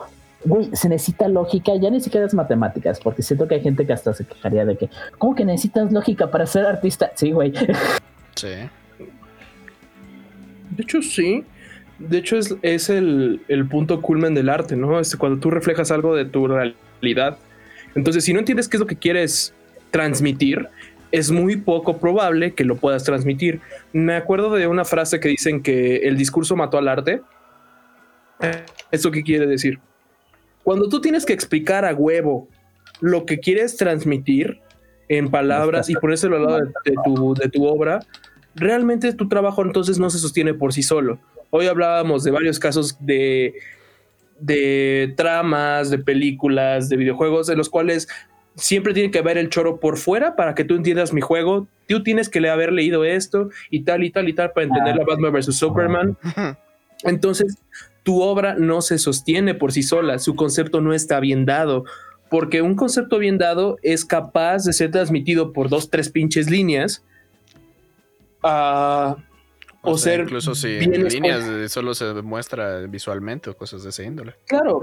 [0.44, 3.92] güey, se necesita lógica, ya ni siquiera es matemáticas, porque siento que hay gente que
[3.92, 7.12] hasta se quejaría de que, ¿cómo que necesitas lógica para ser artista?
[7.14, 7.52] Sí, güey.
[8.36, 8.48] Sí.
[10.70, 11.44] De hecho, sí.
[12.00, 14.98] De hecho, es, es el, el, punto culmen del arte, ¿no?
[14.98, 17.38] Es cuando tú reflejas algo de tu realidad.
[17.94, 19.54] Entonces, si no entiendes qué es lo que quieres
[19.92, 20.68] transmitir,
[21.12, 23.60] es muy poco probable que lo puedas transmitir.
[23.92, 27.22] Me acuerdo de una frase que dicen que el discurso mató al arte
[28.90, 29.78] ¿Eso qué quiere decir?
[30.62, 32.48] Cuando tú tienes que explicar a huevo
[33.00, 34.60] lo que quieres transmitir
[35.08, 38.00] en palabras y ponérselo al lado de, tu, de tu obra,
[38.54, 41.18] realmente tu trabajo entonces no se sostiene por sí solo.
[41.50, 43.54] Hoy hablábamos de varios casos de,
[44.38, 48.08] de tramas, de películas, de videojuegos, en los cuales
[48.54, 51.66] siempre tiene que haber el choro por fuera para que tú entiendas mi juego.
[51.88, 55.04] Tú tienes que haber leído esto y tal y tal y tal para entender la
[55.04, 55.56] Batman vs.
[55.56, 56.16] Superman.
[57.02, 57.58] Entonces,
[58.02, 61.84] tu obra no se sostiene por sí sola, su concepto no está bien dado,
[62.28, 67.02] porque un concepto bien dado es capaz de ser transmitido por dos, tres pinches líneas.
[68.42, 69.16] Uh,
[69.82, 74.34] o, ser incluso si en líneas solo se demuestra visualmente o cosas de ese índole.
[74.46, 74.82] Claro.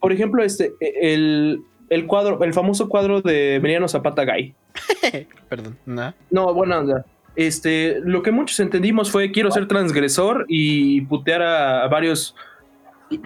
[0.00, 4.54] Por ejemplo, este el, el cuadro, el famoso cuadro de Emiliano Zapata Gay.
[5.48, 6.14] Perdón, ¿no?
[6.30, 7.04] No, bueno,
[7.36, 12.36] este, lo que muchos entendimos fue quiero ser transgresor y putear a varios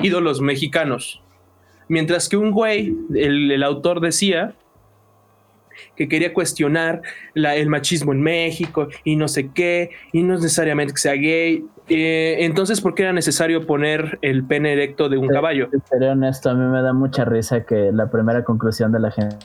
[0.01, 1.23] ídolos mexicanos.
[1.89, 4.55] Mientras que un güey, el, autor decía
[5.97, 7.03] que quería cuestionar
[7.35, 11.65] el machismo en México y no sé qué, y no es necesariamente que sea gay.
[11.89, 15.69] Eh, entonces, ¿por qué era necesario poner el pene erecto de un caballo?
[15.91, 19.39] Pero honesto, a mí me da mucha risa que la primera conclusión de la gente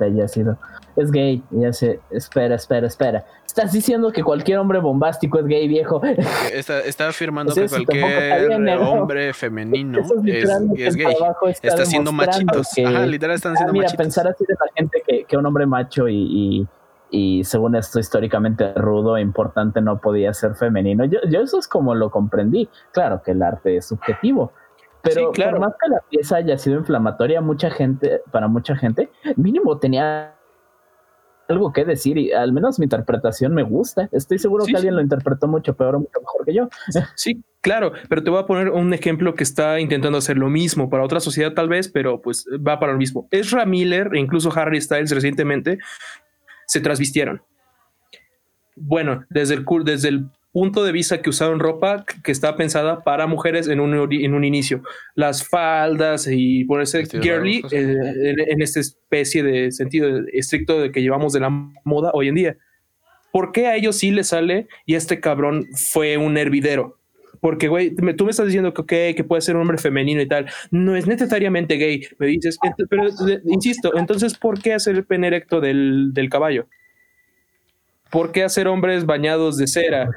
[0.00, 0.58] haya sido,
[0.96, 1.42] es gay.
[1.50, 3.24] Y ya se, espera, espera, espera.
[3.56, 6.02] Estás diciendo que cualquier hombre bombástico es gay, viejo.
[6.52, 11.14] Está, afirmando que cualquier hombre femenino es, gay.
[11.62, 12.66] Está, haciendo machitos.
[12.84, 15.66] Ajá, literal están haciendo ah, mira, pensar así de la gente que, que un hombre
[15.66, 16.66] macho y,
[17.12, 21.04] y, según esto históricamente rudo e importante no podía ser femenino.
[21.04, 22.68] Yo, yo eso es como lo comprendí.
[22.90, 24.50] Claro que el arte es subjetivo.
[25.02, 25.52] Pero claro.
[25.52, 30.34] por más que la pieza haya sido inflamatoria, mucha gente, para mucha gente, mínimo tenía
[31.48, 34.08] algo que decir y al menos mi interpretación me gusta.
[34.12, 36.68] Estoy seguro que alguien lo interpretó mucho peor o mucho mejor que yo.
[37.16, 40.90] Sí, claro, pero te voy a poner un ejemplo que está intentando hacer lo mismo
[40.90, 43.28] para otra sociedad tal vez, pero pues va para lo mismo.
[43.30, 45.78] Ezra Miller e incluso Harry Styles recientemente
[46.66, 47.42] se trasvistieron.
[48.76, 53.26] Bueno, desde el, desde el punto de vista que usaron ropa que está pensada para
[53.26, 54.82] mujeres en un, en un inicio.
[55.16, 57.96] Las faldas y ponerse girly eh,
[58.48, 62.56] en, esta especie de sentido estricto de que llevamos de la moda hoy en día.
[63.32, 67.00] ¿Por qué a ellos sí les sale y este cabrón fue un hervidero?
[67.40, 70.46] Porque, güey, tú me estás diciendo que, que puede ser un hombre femenino y tal.
[70.70, 72.58] No es necesariamente gay, me dices.
[72.88, 73.08] Pero,
[73.46, 76.68] insisto, entonces, ¿por qué hacer el pene erecto del, del caballo?
[78.14, 80.08] ¿Por qué hacer hombres bañados de cera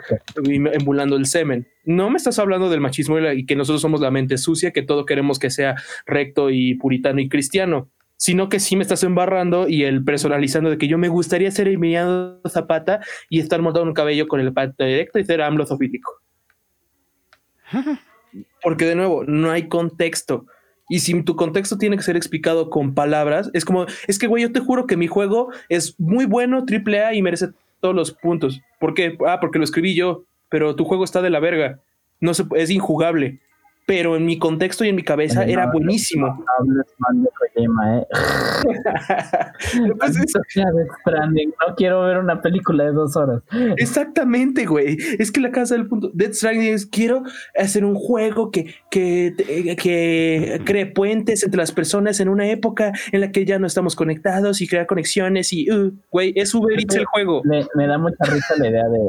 [0.44, 1.68] y emulando el semen?
[1.84, 5.04] No me estás hablando del machismo y que nosotros somos la mente sucia, que todo
[5.04, 5.74] queremos que sea
[6.06, 10.78] recto y puritano y cristiano, sino que sí me estás embarrando y el personalizando de
[10.78, 13.00] que yo me gustaría ser Emiliano Zapata
[13.32, 15.66] y estar montado en un cabello con el pata directo y ser AMLO
[18.62, 20.46] Porque de nuevo, no hay contexto.
[20.88, 24.44] Y si tu contexto tiene que ser explicado con palabras, es como, es que, güey,
[24.44, 27.48] yo te juro que mi juego es muy bueno, triple A y merece
[27.80, 28.62] todos los puntos.
[28.80, 29.18] ¿Por qué?
[29.28, 31.80] Ah, porque lo escribí yo, pero tu juego está de la verga.
[32.20, 33.40] No se, es injugable.
[33.88, 36.28] Pero en mi contexto y en mi cabeza era buenísimo.
[36.28, 38.08] No hables mal de Kojima, eh.
[39.98, 40.34] Pues es-
[41.70, 43.42] No quiero ver una película de dos horas.
[43.78, 44.98] exactamente, güey.
[45.20, 46.12] Es que la casa del punto.
[46.14, 47.24] Death Stranding es quiero
[47.58, 49.34] hacer un juego que, que,
[49.82, 53.96] que cree puentes entre las personas en una época en la que ya no estamos
[53.96, 57.42] conectados y crear conexiones y, uh, güey, es Uber Eats el juego.
[57.46, 59.00] Me, me da mucha risa la idea de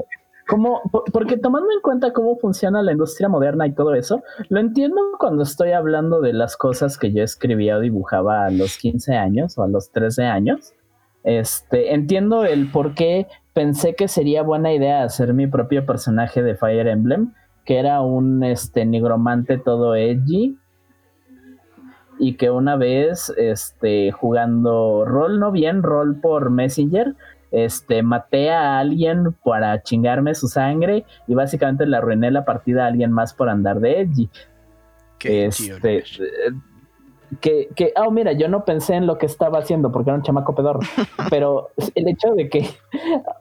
[0.49, 5.01] por- porque tomando en cuenta cómo funciona la industria moderna y todo eso, lo entiendo
[5.19, 9.59] cuando estoy hablando de las cosas que yo escribía o dibujaba a los 15 años
[9.59, 10.75] o a los 13 años.
[11.25, 16.55] Este, entiendo el por qué pensé que sería buena idea hacer mi propio personaje de
[16.55, 17.35] Fire Emblem,
[17.65, 20.57] que era un este, nigromante todo edgy.
[22.21, 27.15] Y que una vez, este, jugando rol, no bien, rol por Messenger,
[27.51, 32.89] este, maté a alguien para chingarme su sangre y básicamente le arruiné la partida a
[32.89, 34.31] alguien más por andar de edgy.
[35.19, 36.05] Qué Este,
[37.41, 40.23] que, que, oh, mira, yo no pensé en lo que estaba haciendo porque era un
[40.23, 40.81] chamaco pedorro,
[41.31, 42.69] pero el hecho de que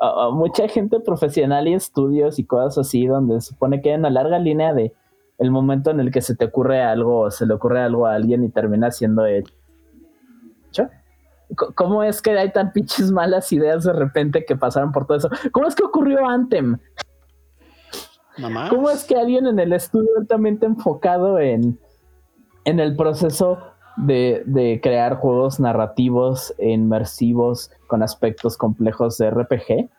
[0.02, 4.10] uh, mucha gente profesional y estudios y cosas así, donde se supone que hay una
[4.10, 4.94] larga línea de
[5.38, 8.16] el momento en el que se te ocurre algo o se le ocurre algo a
[8.16, 9.26] alguien y termina siendo
[11.56, 15.30] ¿Cómo es que hay tan pinches malas ideas de repente que pasaron por todo eso?
[15.52, 16.78] ¿Cómo es que ocurrió Anthem?
[18.70, 21.80] ¿Cómo es que alguien en el estudio altamente enfocado en,
[22.66, 23.58] en el proceso
[23.96, 29.90] de, de crear juegos narrativos e inmersivos con aspectos complejos de RPG?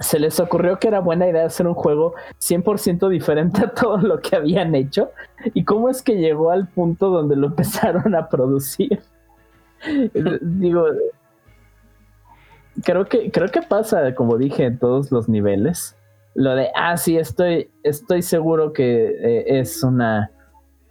[0.00, 4.20] Se les ocurrió que era buena idea hacer un juego 100% diferente a todo lo
[4.20, 5.10] que habían hecho.
[5.54, 9.00] ¿Y cómo es que llegó al punto donde lo empezaron a producir?
[10.40, 10.86] Digo,
[12.84, 15.96] creo que, creo que pasa, como dije, en todos los niveles
[16.36, 20.30] lo de, ah, sí, estoy, estoy seguro que eh, es una,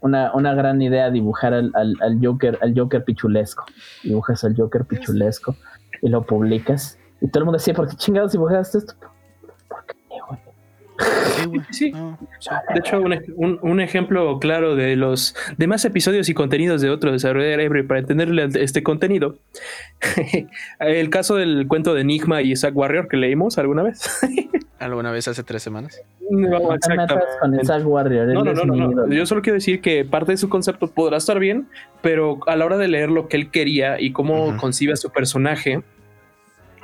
[0.01, 3.63] una, una gran idea dibujar al, al, al Joker, al Joker pichulesco.
[4.03, 5.55] Dibujas al Joker pichulesco
[6.01, 6.97] y lo publicas.
[7.21, 8.95] Y todo el mundo decía, ¿por qué chingados dibujaste esto?
[9.69, 9.95] ¿Por qué,
[10.27, 10.39] güey?
[10.99, 11.61] Sí, güey.
[11.71, 11.91] Sí.
[11.91, 12.17] No,
[12.73, 17.11] De hecho, un, un- un ejemplo claro de los demás episodios y contenidos de otro
[17.11, 19.37] desarrollador para entenderle a este contenido.
[20.79, 24.19] el caso del cuento de Enigma y Zack Warrior que leímos alguna vez.
[24.79, 26.01] ¿Alguna vez hace tres semanas?
[26.29, 27.15] No, exactamente.
[27.39, 28.27] con Isaac Warrior.
[28.27, 29.07] No, no, no.
[29.07, 31.67] Yo solo quiero decir que parte de su concepto podrá estar bien,
[32.01, 35.11] pero a la hora de leer lo que él quería y cómo concibe a su
[35.11, 35.81] personaje,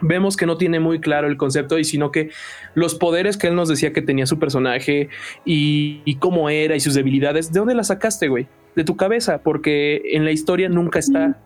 [0.02, 2.30] vemos que no tiene muy claro el concepto y sino que
[2.74, 5.10] los poderes que él nos decía que tenía su personaje
[5.46, 8.48] y, y cómo era y sus debilidades, ¿de dónde las sacaste, güey?
[8.76, 11.38] De tu cabeza, porque en la historia nunca está.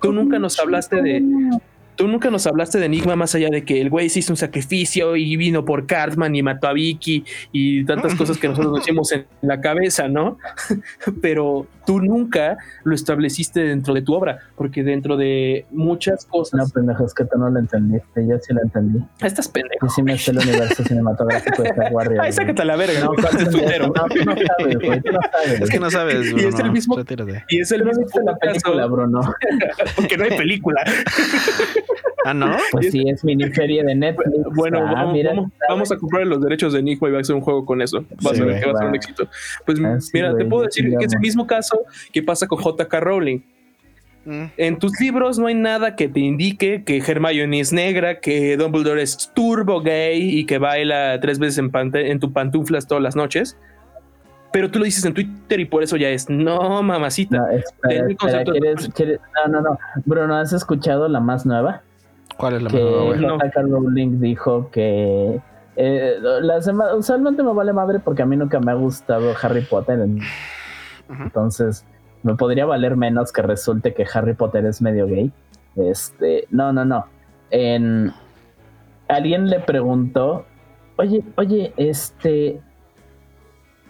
[0.00, 1.22] Tú nunca nos hablaste de,
[2.00, 4.38] Tú nunca nos hablaste de Enigma más allá de que el güey se hizo un
[4.38, 8.80] sacrificio y vino por Cartman y mató a Vicky y tantas cosas que nosotros nos
[8.80, 10.38] hicimos en la cabeza, ¿no?
[11.20, 16.72] Pero tú nunca lo estableciste dentro de tu obra, porque dentro de muchas No, cosas.
[16.72, 18.26] pendejo, es que tú no lo entendiste.
[18.26, 19.00] Yo sí lo entendí.
[19.20, 19.86] Estás pendejo.
[19.86, 22.20] Yo sí me sé el universo cinematográfico de Isaac Warrior.
[22.24, 23.12] Ay, sácate a la verga, No, ¿no?
[23.22, 23.86] ¿cuál Es tuitero.
[23.88, 25.00] No, tú no sabes, güey.
[25.02, 25.60] Tú no sabes.
[25.60, 27.44] Es que no sabes, Y es el mismo- Retírate.
[27.50, 29.20] Y es el no mismo viste la película, Bruno.
[29.96, 30.82] porque no hay película.
[32.24, 32.56] Ah, ¿no?
[32.72, 34.30] Pues sí, es miniserie de Netflix.
[34.54, 37.24] Bueno, Ah, vamos, mira, vamos- vamos a comprar los derechos de Enigma y va a
[37.24, 38.04] ser un juego con eso.
[38.24, 38.60] Va a ser güey.
[38.60, 39.28] que va a ser un éxito.
[39.64, 41.80] Pues Ah, sí, mira, te puedo decir que es el mismo caso
[42.12, 43.40] que pasa con JK Rowling.
[44.26, 44.44] Mm.
[44.58, 49.00] En tus libros no hay nada que te indique que Hermione es negra, que Dumbledore
[49.02, 53.56] es turbo gay y que baila tres veces en, en tu pantuflas todas las noches.
[54.52, 57.36] Pero tú lo dices en Twitter y por eso ya es, no, mamacita.
[57.38, 59.78] No, espera, Ten el espera, concepto de- ¿quieres- quieres- No, no, no.
[60.04, 61.82] Bruno, ¿has escuchado la más nueva?
[62.36, 63.20] ¿Cuál es la que mejor, güey?
[63.20, 63.38] No.
[63.38, 65.40] Rowling dijo que
[65.76, 69.60] eh, las demás- usualmente me vale madre porque a mí nunca me ha gustado Harry
[69.62, 70.00] Potter.
[71.08, 71.84] Entonces,
[72.22, 75.32] me podría valer menos que resulte que Harry Potter es medio gay.
[75.76, 77.06] Este, no, no, no.
[77.50, 78.12] En,
[79.08, 80.44] alguien le preguntó,
[80.96, 82.60] oye, oye, este,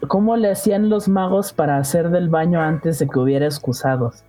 [0.07, 4.23] ¿cómo le hacían los magos para hacer del baño antes de que hubiera excusados?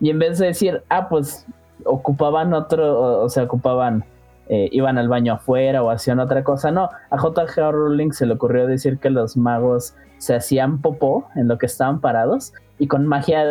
[0.00, 1.46] Y en vez de decir, ah, pues
[1.84, 4.04] ocupaban otro, o, sea, ocupaban,
[4.48, 6.70] eh, iban al baño afuera o hacían otra cosa.
[6.70, 7.70] No, a J.K.
[7.70, 12.00] Rowling se le ocurrió decir que los magos se hacían popó en lo que estaban
[12.00, 13.44] parados y con magia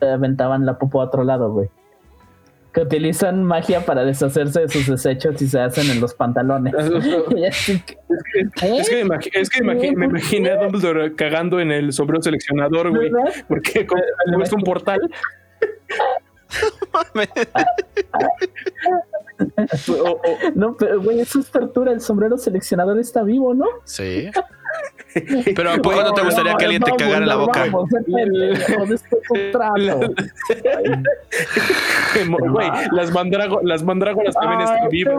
[0.00, 1.70] aventaban la popó a otro lado, güey.
[2.74, 6.74] Que utilizan magia para deshacerse de sus desechos y se hacen en los pantalones.
[7.30, 7.46] Que-
[8.62, 8.78] ¿Eh?
[8.80, 9.00] Es que,
[9.40, 13.10] es que imagi- me imaginé a Dumbledore cagando en el sombrero seleccionador, güey.
[13.48, 14.02] Porque como,
[14.42, 15.00] es un portal.
[20.54, 21.92] No, pero güey, eso es tortura.
[21.92, 23.66] El sombrero seleccionador está vivo, ¿no?
[23.84, 24.30] Sí.
[25.54, 27.66] Pero ¿a poco no te gustaría que alguien te cagara en la boca?
[27.70, 27.88] Vamos.
[32.50, 35.14] Güey, las, mandrago- las mandrágoras también están vivas.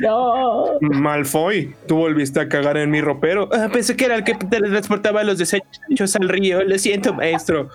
[0.00, 0.78] No.
[0.80, 3.48] Malfoy, tú volviste a cagar en mi ropero.
[3.52, 6.62] Ah, pensé que era el que teletransportaba los desechos al río.
[6.62, 7.68] Lo siento, maestro.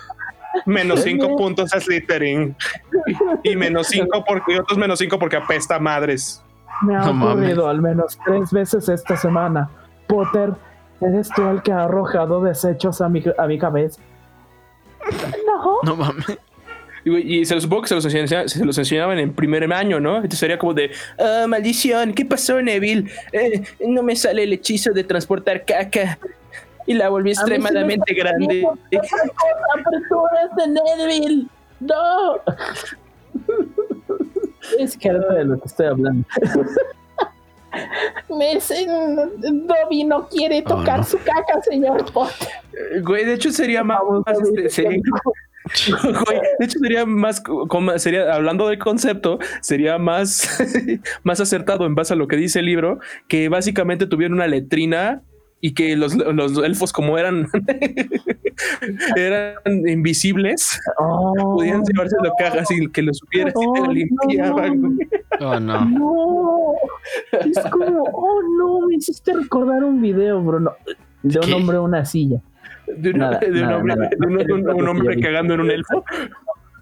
[0.65, 2.55] Menos cinco puntos a Slytherin.
[3.43, 6.41] Y menos cinco porque y otros menos cinco porque apesta madres.
[6.83, 7.35] Me ha No mames.
[7.35, 9.69] ocurrido al menos tres veces esta semana.
[10.07, 10.53] Potter,
[11.01, 14.01] ¿eres tú el que ha arrojado desechos a mi, a mi cabeza?
[15.45, 15.77] No.
[15.83, 16.25] No mames.
[17.05, 20.15] Y, se los supongo que se los, enseña- se los enseñaban en primer año, ¿no?
[20.17, 23.09] Entonces sería como de, ah, maldición, ¿qué pasó, Neville?
[23.31, 26.19] Eh, no me sale el hechizo de transportar caca.
[26.85, 28.67] Y la volví sí extremadamente grande.
[28.91, 29.09] eres
[30.57, 31.47] de Neville.
[31.79, 32.39] No.
[34.79, 36.27] Es que de lo que estoy hablando.
[38.29, 41.03] Me Dobby no quiere Oh, tocar no.
[41.03, 42.47] su caca, señor Potter.
[43.03, 43.99] Güey, de hecho sería más...
[44.25, 45.01] Ver, este, sería-
[46.01, 50.47] Güey, de hecho sería más como- sería hablando del concepto sería más
[51.23, 55.21] más acertado en base a lo que dice el libro que básicamente tuvieron una letrina
[55.59, 57.47] y que los, los elfos como eran
[59.15, 59.55] eran
[59.87, 63.91] invisibles Oh, podían llevarse lo caga sin que lo supieras y te Oh, lo no,
[63.93, 65.07] limpiaban no, güey.
[65.39, 65.85] Oh, no.
[65.85, 66.73] No,
[67.45, 70.71] es como, oh no, me hiciste recordar un video, Bruno,
[71.23, 71.53] de un ¿Qué?
[71.53, 72.41] hombre en una silla.
[72.87, 74.09] de, un- Nada, de un nada, hombre, nada.
[74.17, 76.03] de un- un- un hombre cagando en un elfo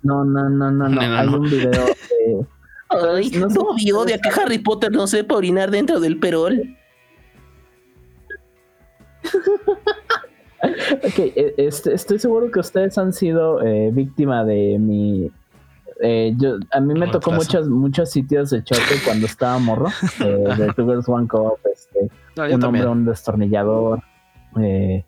[0.04, 0.90] No, no, no, no, no.
[0.90, 1.38] No, no, Hay no.
[1.38, 2.46] un video de.
[2.90, 3.56] Ay, No sé.
[3.56, 6.78] Dobby odia que Harry Potter no sepa orinar dentro del perol.
[11.04, 15.30] Ok, eh, este, estoy seguro que ustedes han sido eh, víctima de mi.
[16.02, 19.88] eh, yo, a mí me tocó muchos, muchos sitios de choque cuando estaba morro.
[20.24, 22.66] eh, de Two Girls One Cup, este, No, un también.
[22.66, 24.00] hombre, un destornillador.
[24.62, 25.04] eh,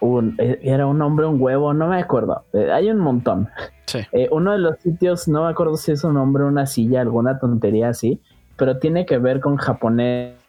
[0.00, 2.44] un- eh, era un hombre, un huevo, no me acuerdo.
[2.54, 3.48] Eh, hay un montón.
[3.86, 3.98] Sí.
[4.12, 7.38] Eh, uno de los sitios, no me acuerdo si es un hombre, una silla, alguna
[7.38, 8.18] tontería así,
[8.56, 10.40] pero tiene que ver con japoneses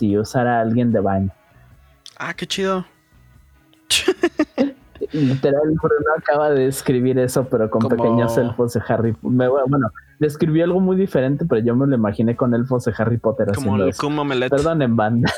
[0.00, 1.30] y usar a alguien de baño.
[2.18, 2.84] Ah, qué chido.
[5.12, 9.88] Literal, Bruno acaba de escribir eso, pero con Como- pequeños elfos de Harry me- Bueno,
[10.20, 13.72] describió algo muy diferente, pero yo me lo imaginé con elfos de Harry Potter Como
[13.74, 13.96] haciendo el.
[13.96, 14.50] Kuma Omelette.
[14.50, 15.32] Perdonen, banda.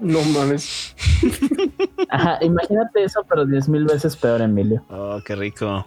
[0.00, 0.94] No mames.
[2.10, 4.84] Ajá, imagínate eso, pero diez mil veces peor, Emilio.
[4.90, 5.86] Oh, qué rico.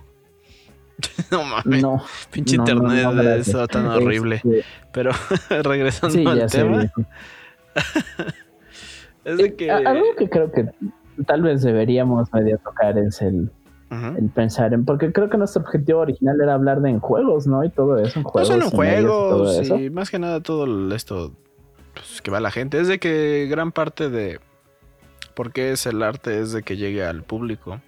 [1.31, 1.81] no mames.
[1.81, 2.03] No.
[2.31, 4.35] Pinche no, no, internet no, eso tan horrible.
[4.37, 5.11] Este, Pero
[5.61, 6.91] regresando sí, ya al tema.
[9.25, 9.69] Es de que.
[9.71, 10.69] A- Algo que creo que
[11.25, 13.49] tal vez deberíamos medio tocar es el,
[14.17, 17.63] el pensar en, porque creo que nuestro objetivo original era hablar de en juegos, ¿no?
[17.63, 18.47] Y todo eso, en No juegos.
[18.47, 21.33] solo en y juegos y más que nada todo esto
[21.93, 22.79] pues, que va la gente.
[22.79, 24.39] Es de que gran parte de
[25.35, 27.79] por qué es el arte es de que llegue al público.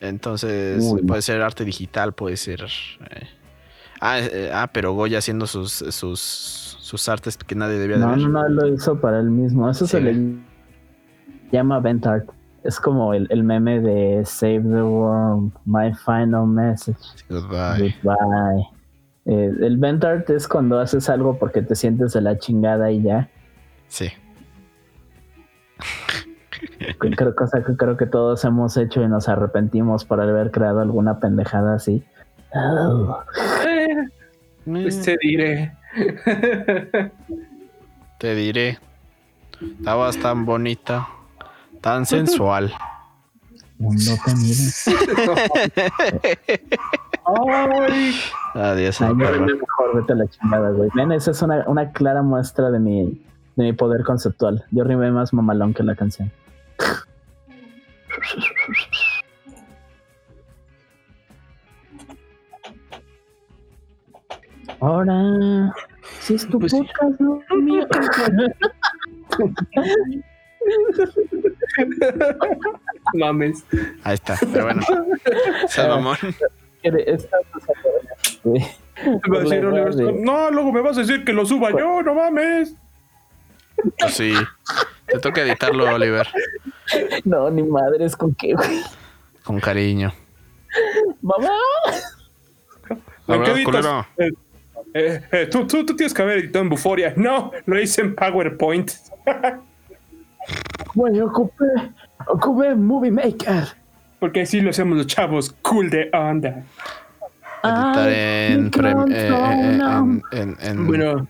[0.00, 1.06] Entonces Uy, no.
[1.06, 2.62] puede ser arte digital, puede ser...
[2.62, 3.26] eh,
[4.04, 8.10] Ah, eh, ah, pero Goya haciendo sus, sus, sus artes que nadie debía de No,
[8.10, 8.18] ver.
[8.18, 9.70] no, no, lo hizo para él mismo.
[9.70, 10.36] Eso Sí, se le
[11.50, 12.28] llama Vent Art.
[12.64, 16.98] Es como el, el meme de Save the World, My Final Message,
[17.30, 17.94] Goodbye.
[18.02, 18.68] Goodbye.
[19.24, 23.00] Eh, el Vent Art es cuando haces algo porque te sientes de la chingada y
[23.02, 23.30] ya.
[23.88, 24.08] Sí.
[26.98, 31.18] Creo, cosa que creo que todos hemos hecho y nos arrepentimos por haber creado alguna
[31.20, 32.04] pendejada así.
[32.54, 33.18] Oh,
[34.66, 35.72] pues te diré.
[38.18, 38.78] Te diré.
[39.78, 41.08] Estabas tan bonita,
[41.80, 42.72] tan sensual.
[43.78, 44.56] mundo te mira.
[47.24, 48.14] Ay,
[48.54, 50.90] Adiós, Ay, mejor, vete a la chingada, güey.
[50.94, 53.24] Ven, esa es una, una clara muestra de mi,
[53.56, 54.64] de mi poder conceptual.
[54.70, 56.30] Yo rimé más mamalón que la canción.
[64.82, 65.72] Ahora,
[66.18, 66.84] si es tu Pues sí.
[67.20, 67.86] no mío.
[73.14, 73.64] mames.
[74.02, 74.82] Ahí está, pero bueno.
[75.68, 76.18] Stone,
[80.24, 82.74] No, luego me vas a decir que lo suba yo, no mames.
[84.00, 84.34] Pues sí.
[85.06, 86.26] Te toca editarlo, Oliver.
[87.24, 88.80] No, ni madres con qué, güey.
[89.44, 90.12] Con cariño.
[91.20, 91.50] Mamá.
[92.90, 93.86] ¿En Ahora, qué editas?
[94.94, 97.14] Eh, eh, tú, tú, tú tienes que haber editado en Buforia.
[97.16, 98.90] No, lo hice en PowerPoint.
[100.94, 101.64] Güey, ocupé,
[102.26, 103.64] ocupé Movie Maker.
[104.18, 106.64] Porque así lo hacemos los chavos cool de onda.
[107.62, 111.26] editar en, Prem- eh, eh, en- en- en- Bueno,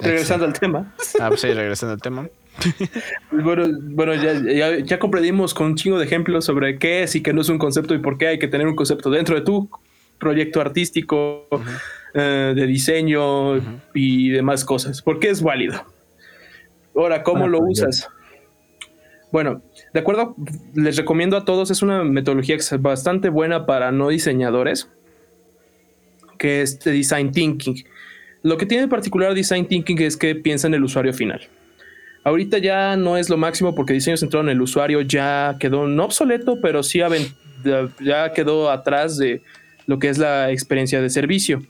[0.00, 0.92] regresando al tema.
[1.20, 2.26] Ah, pues sí, regresando al tema.
[3.30, 7.22] Bueno, bueno ya, ya, ya comprendimos con un chingo de ejemplos sobre qué es y
[7.22, 9.42] qué no es un concepto y por qué hay que tener un concepto dentro de
[9.42, 9.68] tu
[10.18, 11.46] proyecto artístico,
[12.14, 13.56] eh, de diseño
[13.92, 15.02] y demás cosas.
[15.02, 15.84] ¿Por qué es válido?
[16.94, 17.88] Ahora, ¿cómo lo proyecto.
[17.88, 18.08] usas?
[19.32, 19.62] Bueno,
[19.92, 20.36] de acuerdo,
[20.74, 24.88] les recomiendo a todos, es una metodología bastante buena para no diseñadores,
[26.38, 27.84] que es de Design Thinking.
[28.44, 31.40] Lo que tiene en particular Design Thinking es que piensa en el usuario final.
[32.22, 36.04] Ahorita ya no es lo máximo porque diseño centrado en el usuario ya quedó no
[36.04, 37.00] obsoleto, pero sí
[38.00, 39.42] ya quedó atrás de
[39.86, 41.62] lo que es la experiencia de servicio.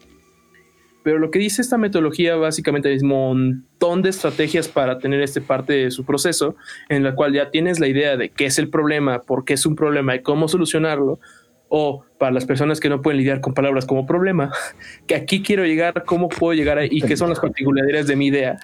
[1.05, 5.43] Pero lo que dice esta metodología básicamente es un montón de estrategias para tener este
[5.43, 6.57] parte de su proceso,
[6.89, 9.67] en la cual ya tienes la idea de qué es el problema, por qué es
[9.67, 11.21] un problema y cómo solucionarlo.
[11.69, 14.51] O para las personas que no pueden lidiar con palabras como problema,
[15.07, 18.29] que aquí quiero llegar, cómo puedo llegar ahí y qué son las particularidades de mi
[18.29, 18.57] idea.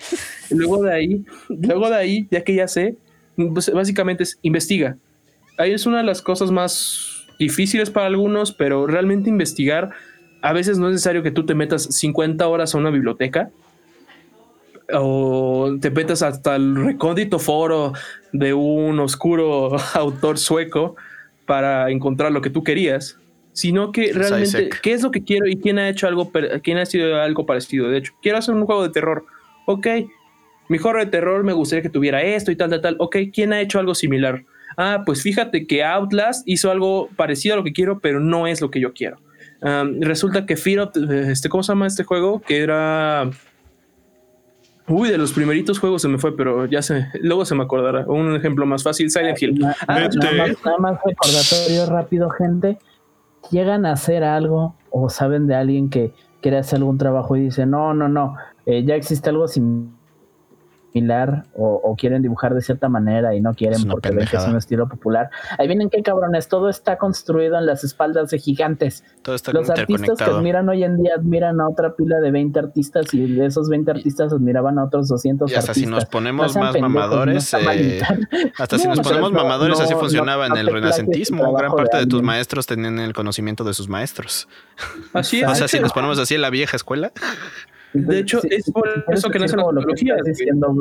[0.50, 2.96] Luego de ahí, luego de ahí, ya que ya sé,
[3.36, 4.98] pues, básicamente es investiga.
[5.56, 9.90] Ahí es una de las cosas más difíciles para algunos, pero realmente investigar,
[10.42, 13.50] a veces no es necesario que tú te metas 50 horas a una biblioteca
[14.92, 17.92] o te metas hasta el recóndito foro
[18.32, 20.96] de un oscuro autor sueco
[21.44, 23.18] para encontrar lo que tú querías,
[23.52, 24.80] sino que realmente Isaac.
[24.82, 26.30] qué es lo que quiero y quién ha hecho algo,
[26.62, 27.88] quién ha sido algo parecido.
[27.88, 29.24] De hecho, quiero hacer un juego de terror.
[29.66, 29.86] Ok,
[30.68, 32.96] mi juego de terror me gustaría que tuviera esto y tal, tal, tal.
[32.98, 34.44] Ok, ¿quién ha hecho algo similar?
[34.76, 38.60] Ah, pues fíjate que Outlast hizo algo parecido a lo que quiero, pero no es
[38.60, 39.18] lo que yo quiero.
[39.62, 42.40] Um, resulta que Fear of, este, ¿cómo se llama este juego?
[42.40, 43.30] Que era...
[44.88, 48.06] Uy, de los primeritos juegos se me fue, pero ya se, luego se me acordará.
[48.06, 49.58] Un ejemplo más fácil, Silent Hill.
[49.58, 52.78] Na- Ah, nada, más, nada más recordatorio rápido, gente.
[53.50, 57.66] Llegan a hacer algo o saben de alguien que quiere hacer algún trabajo y dice,
[57.66, 59.95] no, no, no, eh, ya existe algo similar
[61.54, 64.56] o, o quieren dibujar de cierta manera y no quieren porque ven que es un
[64.56, 65.30] estilo popular.
[65.58, 69.04] Ahí vienen qué cabrones, todo está construido en las espaldas de gigantes.
[69.22, 72.58] Todo está Los artistas que admiran hoy en día admiran a otra pila de 20
[72.58, 75.88] artistas y de esos 20 artistas admiraban a otros 200 Y hasta artistas.
[75.88, 78.00] si nos ponemos No más pendejos, mamadores, eh,
[78.58, 81.52] hasta si No, nos ponemos no- mamadores, así funcionaba no- en el renacentismo.
[81.54, 84.48] Gran de parte de tus maestros tenían el conocimiento de sus maestros.
[85.12, 85.48] Así es.
[85.50, 87.12] O sea, si nos ponemos así en la vieja escuela,
[88.04, 90.72] De hecho, es por eso que nacen las como lo que metodologías, estás diciendo,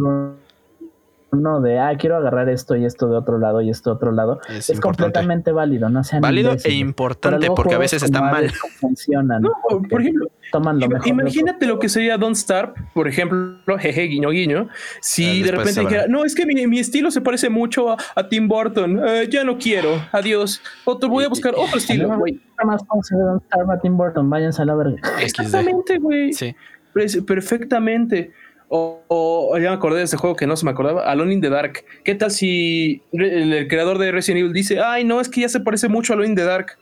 [1.31, 4.11] Bruno, de, ah, quiero agarrar esto y esto de otro lado y esto de otro
[4.13, 4.39] lado.
[4.47, 6.77] es, completamente válido, no sean Válido e imbéciles.
[6.79, 8.49] Importante porque a veces está mal.
[8.79, 9.41] Funcionan.
[9.41, 9.51] No,
[9.89, 11.03] por ejemplo, toman lo Ima- mejor.
[11.03, 14.67] de Imagínate lo que sería Don't Starve, por ejemplo, jeje, guiño, guiño.
[14.69, 17.91] Ah, Si de después repente dijera, no, es que mi, mi estilo se parece mucho
[17.91, 22.07] a, a Tim Burton, eh, ya no quiero, adiós, otro, voy a buscar otro estilo.
[22.07, 22.21] Nada
[22.63, 24.95] más Don't Starve a Tim Burton, váyanse a la verga.
[25.19, 26.31] Exactamente, güey.
[26.31, 26.55] Sí.
[26.95, 28.31] Pre- Perfectamente.
[28.69, 31.41] O, o- ya me acordé de este juego que no se me acordaba, Alone in
[31.41, 31.83] the Dark.
[32.03, 35.49] ¿Qué tal si el, el creador de Resident Evil dice, ay, no, es que ya
[35.49, 36.77] se parece mucho a Alone in the Dark?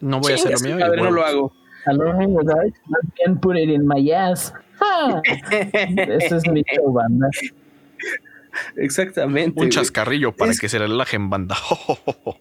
[0.00, 0.76] No voy a hacer lo mío.
[0.78, 1.52] y madre, no lo hago.
[1.86, 4.52] Alone in the dark, I can put it in my ass.
[4.80, 7.28] Ah, Ese es mi show, banda.
[8.76, 9.50] Exactamente.
[9.50, 9.68] Un güey.
[9.70, 11.56] chascarrillo para Es- que se relajen, banda.
[11.86, 12.36] O,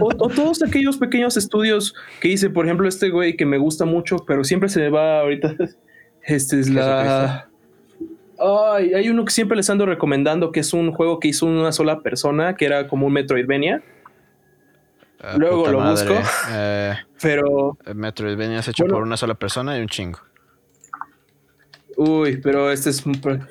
[0.00, 3.84] o- o todos aquellos pequeños estudios que hice, por ejemplo, este güey que me gusta
[3.84, 5.54] mucho, pero siempre se me va ahorita.
[6.28, 7.48] Este es la.
[8.38, 11.72] Ay, hay uno que siempre les ando recomendando que es un juego que hizo una
[11.72, 13.82] sola persona, que era como un Metroidvania,
[15.20, 16.08] Ah, Luego lo madre.
[16.08, 16.28] busco.
[16.52, 17.76] Eh, pero.
[17.92, 18.94] Metroidvania es hecho Bueno.
[18.98, 20.20] por una sola persona y un chingo.
[21.96, 23.02] Uy, pero este es.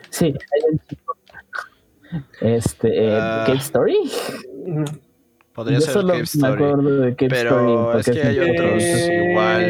[0.10, 1.18] Sí, hay un chico.
[2.40, 3.44] Este, eh, Ah.
[3.46, 3.98] Cave Story.
[5.52, 6.54] Podría Yo ser solo Cave me Story.
[6.54, 8.00] acuerdo de Cave Pero Story.
[8.00, 8.84] es que hay otros.
[9.30, 9.64] igual.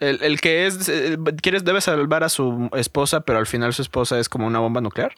[0.00, 0.88] Es- El, el que es.
[0.88, 4.58] eh, ¿Quieres, debe salvar a su esposa, pero al final su esposa es como una
[4.58, 5.12] bomba nuclear?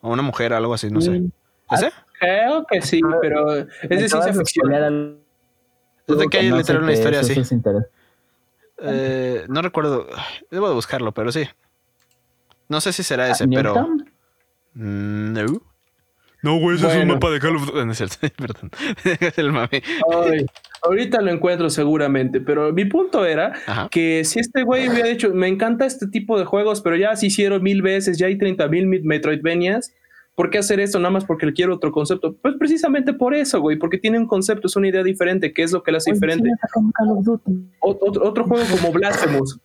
[0.00, 1.10] O una mujer, algo así, no sé.
[1.10, 1.30] Mm,
[1.70, 1.92] ¿Ese?
[2.20, 4.66] Creo que sí, pero es de ciencia de ficción.
[4.66, 5.18] spoilear algo
[6.06, 7.32] Desde que hay literal una historia es, así.
[7.40, 7.52] eso es
[8.78, 10.06] Eh, no recuerdo.
[10.50, 11.48] Debo de buscarlo, pero sí.
[12.68, 13.88] No sé si será ese, Ah, pero.
[14.74, 15.60] Mm, No.
[16.42, 17.78] No, güey, ese es un mapa de Call of Duty.
[17.86, 18.70] No es cierto, perdón.
[19.36, 19.82] el mame.
[20.12, 20.46] Ay,
[20.84, 23.88] ahorita lo encuentro seguramente, pero mi punto era Ajá.
[23.90, 27.26] que si este güey hubiera dicho, me encanta este tipo de juegos, pero ya se
[27.26, 29.92] hicieron mil veces, ya hay 30 mil Metroidvanias,
[30.34, 32.36] ¿por qué hacer esto nada más porque le quiero otro concepto?
[32.42, 35.72] Pues precisamente por eso, güey, porque tiene un concepto, es una idea diferente, que es
[35.72, 36.44] lo que le hace Oye, diferente.
[36.44, 37.52] sí me sacó un Call of Duty.
[37.80, 39.58] Ot- Otro, otro juego como Blasphemous.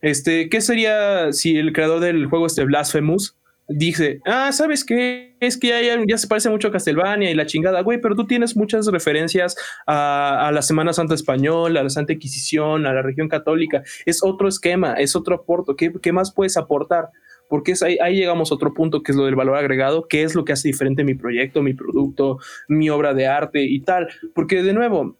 [0.00, 3.36] Este, ¿qué sería si el creador del juego este Blasphemous
[3.68, 5.36] dice, ah, ¿sabes qué?
[5.40, 8.26] Es que ya, ya, se parece mucho a Castlevania y la chingada, güey, pero tú
[8.26, 9.56] tienes muchas referencias
[9.86, 13.82] a, la Semana Santa Española, a la Santa Inquisición, a la región católica.
[14.06, 15.76] Es otro esquema, es otro aporto.
[15.76, 17.08] ¿Qué, qué más puedes aportar?
[17.48, 20.34] Porque es ahí, llegamos a otro punto que es lo del valor agregado, que es
[20.34, 22.38] lo que hace diferente mi proyecto, mi producto,
[22.68, 24.08] mi obra de arte y tal.
[24.34, 25.18] Porque de nuevo,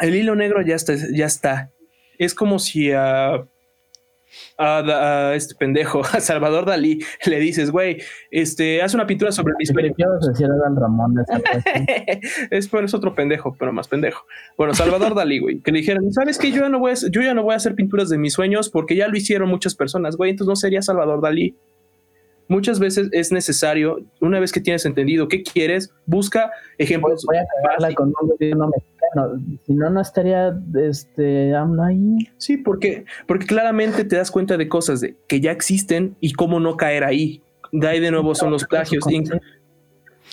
[0.00, 1.70] el hilo negro ya está, ya está.
[2.18, 2.92] Es como si.
[2.92, 3.46] Uh,
[4.58, 7.98] a, a, este pendejo, a Salvador Dalí, le dices, güey,
[8.30, 9.96] este, haz una pintura sobre mis sueños.
[10.76, 11.14] Ramón
[12.50, 14.24] es, es otro pendejo, pero más pendejo.
[14.56, 16.50] Bueno, Salvador Dalí, güey, que le dijeron, ¿sabes qué?
[16.50, 18.70] Yo ya no voy a, yo ya no voy a hacer pinturas de mis sueños
[18.70, 21.56] porque ya lo hicieron muchas personas, güey, entonces no sería Salvador Dalí.
[22.48, 27.24] Muchas veces es necesario, una vez que tienes entendido qué quieres, busca ejemplos.
[27.26, 29.58] Voy a cagarla con un gobierno mexicano.
[29.66, 32.16] Si no, no estaría este AMLO ahí.
[32.38, 36.60] Sí, porque, porque claramente te das cuenta de cosas de, que ya existen y cómo
[36.60, 37.42] no caer ahí.
[37.72, 39.04] De ahí de nuevo son los plagios.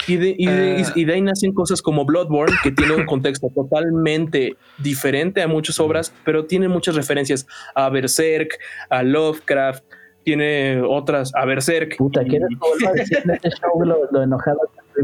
[0.07, 3.47] Y de, y, de, y de ahí nacen cosas como Bloodborne, que tiene un contexto
[3.53, 7.45] totalmente diferente a muchas obras, pero tiene muchas referencias
[7.75, 8.57] a Berserk,
[8.89, 9.83] a Lovecraft,
[10.23, 11.97] tiene otras a Berserk.
[11.97, 14.59] Puta, ¿quieres que a decir en este show lo, lo enojado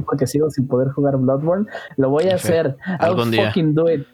[0.06, 1.66] porque sigo sin poder jugar Bloodborne?
[1.98, 2.78] Lo voy a hacer.
[3.00, 3.52] Algún día.
[3.56, 4.06] Do it.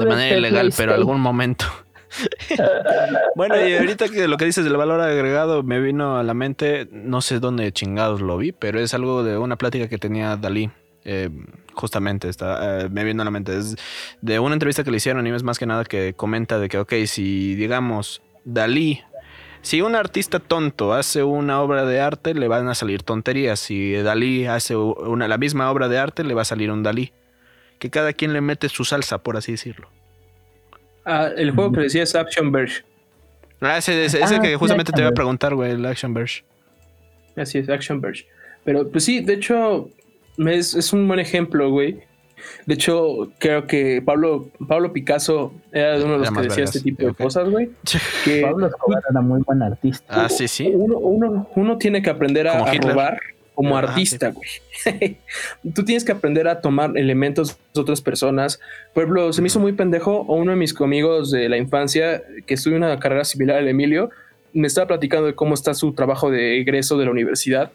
[0.00, 1.66] de manera ilegal, pero algún momento.
[3.36, 6.88] bueno, y ahorita que lo que dices del valor agregado me vino a la mente,
[6.90, 10.70] no sé dónde chingados lo vi, pero es algo de una plática que tenía Dalí.
[11.04, 11.30] Eh,
[11.74, 13.56] justamente está, eh, me vino a la mente.
[13.56, 13.76] Es
[14.20, 16.78] de una entrevista que le hicieron y es más que nada que comenta de que,
[16.78, 19.02] ok, si digamos Dalí
[19.62, 23.60] si un artista tonto hace una obra de arte, le van a salir tonterías.
[23.60, 27.12] Si Dalí hace una, la misma obra de arte, le va a salir un Dalí.
[27.78, 29.88] Que cada quien le mete su salsa, por así decirlo.
[31.04, 32.84] Ah, el juego que decía es Action Verge.
[33.60, 36.44] Ah, ese, ese, ese ah, que justamente te iba a preguntar, güey, el Action Verge.
[37.36, 38.26] Así es, Action Verge.
[38.64, 39.88] Pero pues sí, de hecho,
[40.38, 42.00] es, es un buen ejemplo, güey.
[42.66, 46.80] De hecho, creo que Pablo, Pablo Picasso era de uno de los que decía este
[46.80, 47.70] tipo de cosas, güey.
[48.24, 50.04] Que Pablo Escobar era muy buen artista.
[50.08, 50.70] Ah, sí, sí.
[50.74, 53.18] Uno, uno, uno tiene que aprender a, a robar
[53.60, 54.48] como ah, artista, güey.
[54.72, 55.18] Sí.
[55.74, 58.58] Tú tienes que aprender a tomar elementos de otras personas.
[58.94, 62.22] Por ejemplo, se me hizo muy pendejo, o uno de mis amigos de la infancia,
[62.46, 64.10] que estudió una carrera similar al Emilio,
[64.52, 67.70] me estaba platicando de cómo está su trabajo de egreso de la universidad.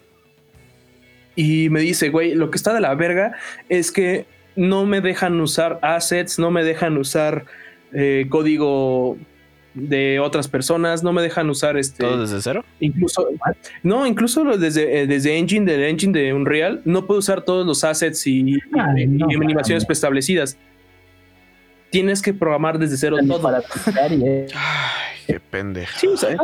[1.36, 3.36] Y me dice, güey, lo que está de la verga
[3.68, 7.44] es que no me dejan usar assets, no me dejan usar
[7.92, 9.16] eh, código
[9.74, 12.02] de otras personas, no me dejan usar este.
[12.02, 12.64] ¿Todo desde cero?
[12.80, 13.28] Incluso,
[13.82, 17.84] no, incluso desde, eh, desde Engine, del Engine de Unreal, no puedo usar todos los
[17.84, 19.86] assets y, Ay, y, no, y animaciones no.
[19.86, 20.56] preestablecidas.
[21.90, 23.42] Tienes que programar desde cero todo.
[23.42, 23.62] Para
[24.00, 25.98] Ay, qué pendeja.
[25.98, 26.36] Sí, o sea,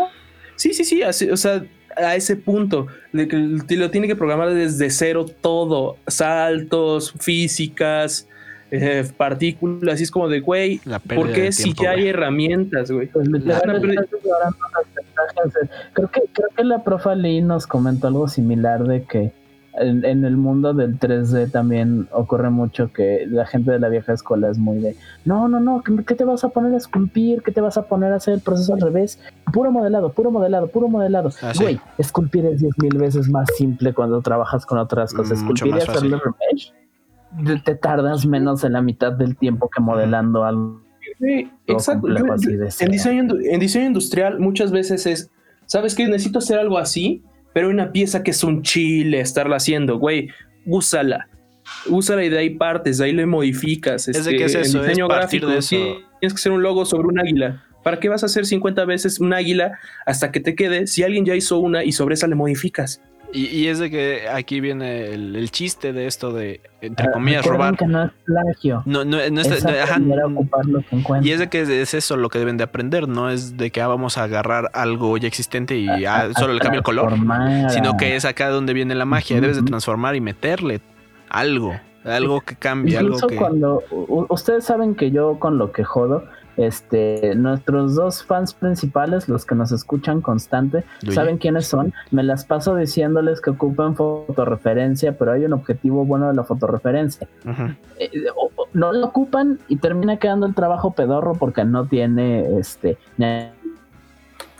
[0.56, 1.64] sí, sí, sí, así, o sea,
[1.96, 3.36] a ese punto de que
[3.76, 8.26] lo tiene que programar desde cero todo, saltos, físicas,
[8.70, 10.80] eh, partículas, y es como de, güey,
[11.14, 13.06] ¿por qué si ya hay herramientas, güey?
[13.08, 13.28] Pues,
[15.92, 19.32] creo que creo que la profa Lee nos comentó algo similar de que
[19.82, 24.12] en, en, el mundo del 3D también ocurre mucho que la gente de la vieja
[24.12, 27.42] escuela es muy de, no, no, no, ¿qué te vas a poner a esculpir?
[27.42, 29.18] ¿Qué te vas a poner a hacer el proceso al revés?
[29.52, 31.30] Puro modelado, puro modelado, puro modelado.
[31.42, 31.80] Ah, Güey, sí.
[31.98, 35.42] esculpir es 10 mil veces más simple cuando trabajas con otras cosas.
[35.42, 36.72] Mucho esculpir y hacerlo remesh,
[37.64, 40.80] te tardas menos en la mitad del tiempo que modelando algo.
[41.18, 42.08] Sí, exacto.
[42.08, 45.30] Yo, en, diseño, en diseño industrial muchas veces es,
[45.66, 46.06] ¿sabes qué?
[46.06, 47.22] Necesito hacer algo así
[47.52, 50.28] pero hay una pieza que es un chile estarla haciendo, güey,
[50.66, 51.28] úsala.
[51.86, 54.08] Úsala y de ahí partes, de ahí le modificas.
[54.08, 54.82] ¿Es este, de qué es eso?
[54.82, 55.76] diseño es gráfico, de eso.
[56.20, 57.64] Tienes que hacer un logo sobre un águila.
[57.82, 61.24] ¿Para qué vas a hacer 50 veces un águila hasta que te quede si alguien
[61.24, 63.02] ya hizo una y sobre esa le modificas?
[63.32, 67.46] Y, y, es de que aquí viene el, el, chiste de esto de, entre comillas,
[67.46, 67.76] robar.
[67.76, 68.82] Que no es plagio.
[68.84, 69.98] No, no, no es, ajá,
[71.22, 73.80] y es de que es eso lo que deben de aprender, no es de que
[73.80, 77.14] ah, vamos a agarrar algo ya existente y ah, solo le cambia el color,
[77.68, 79.42] sino que es acá donde viene la magia, uh -huh.
[79.42, 80.82] debes de transformar y meterle
[81.30, 81.74] algo,
[82.04, 83.36] algo que cambie, Incluso algo que...
[83.36, 83.82] cuando
[84.28, 86.24] ustedes saben que yo con lo que jodo
[86.56, 91.92] este, nuestros dos fans principales, los que nos escuchan constante, saben quiénes son.
[92.10, 97.26] Me las paso diciéndoles que ocupan fotorreferencia, pero hay un objetivo bueno de la fotorreferencia.
[97.44, 97.76] Uh -huh.
[97.98, 98.10] eh,
[98.74, 103.26] no lo ocupan y termina quedando el trabajo pedorro porque no tiene este ni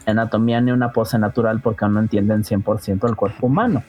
[0.07, 3.83] anatomía ni una pose natural porque aún no entienden 100% el cuerpo humano.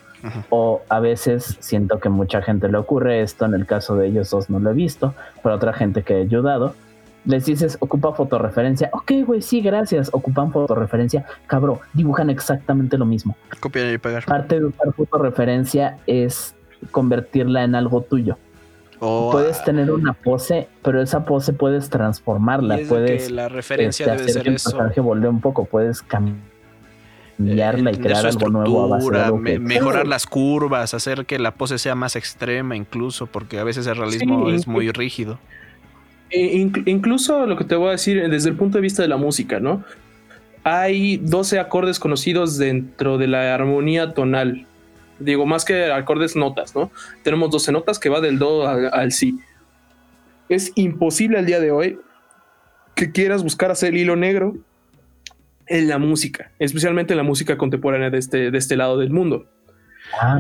[0.49, 4.29] O a veces siento que mucha gente le ocurre esto, en el caso de ellos
[4.29, 6.75] dos no lo he visto, pero otra gente que he ayudado
[7.25, 8.89] les dices, ocupa fotorreferencia.
[8.93, 10.09] Ok, güey, sí, gracias.
[10.13, 11.25] Ocupan fotorreferencia.
[11.47, 13.35] Cabrón, dibujan exactamente lo mismo.
[13.59, 14.25] Copiar y pegar.
[14.25, 16.55] Parte de usar fotorreferencia es
[16.91, 18.37] convertirla en algo tuyo.
[18.99, 22.79] O, puedes ah, tener una pose, pero esa pose puedes transformarla.
[22.87, 24.69] Puedes que la referencia este, debe hacer ser que el eso.
[24.71, 25.65] personaje voltee un poco.
[25.65, 30.25] Puedes cambiarla y Eh, crear algo nuevo a base de algo me- que- mejorar las
[30.27, 34.55] curvas, hacer que la pose sea más extrema incluso, porque a veces el realismo Sí,
[34.55, 35.39] es muy rígido.
[36.33, 39.07] E- inc- incluso lo que te voy a decir desde el punto de vista de
[39.07, 39.83] la música, ¿no?
[40.63, 44.65] Hay 12 acordes conocidos dentro de la armonía tonal.
[45.19, 46.91] Digo, más que acordes notas, ¿no?
[47.21, 49.39] Tenemos 12 notas que va del do al si.
[50.49, 51.99] Es imposible al día de hoy
[52.95, 54.55] que quieras buscar hacer el hilo negro
[55.67, 59.45] en la música, especialmente en la música contemporánea de este, de este lado del mundo.
[60.19, 60.39] Ah,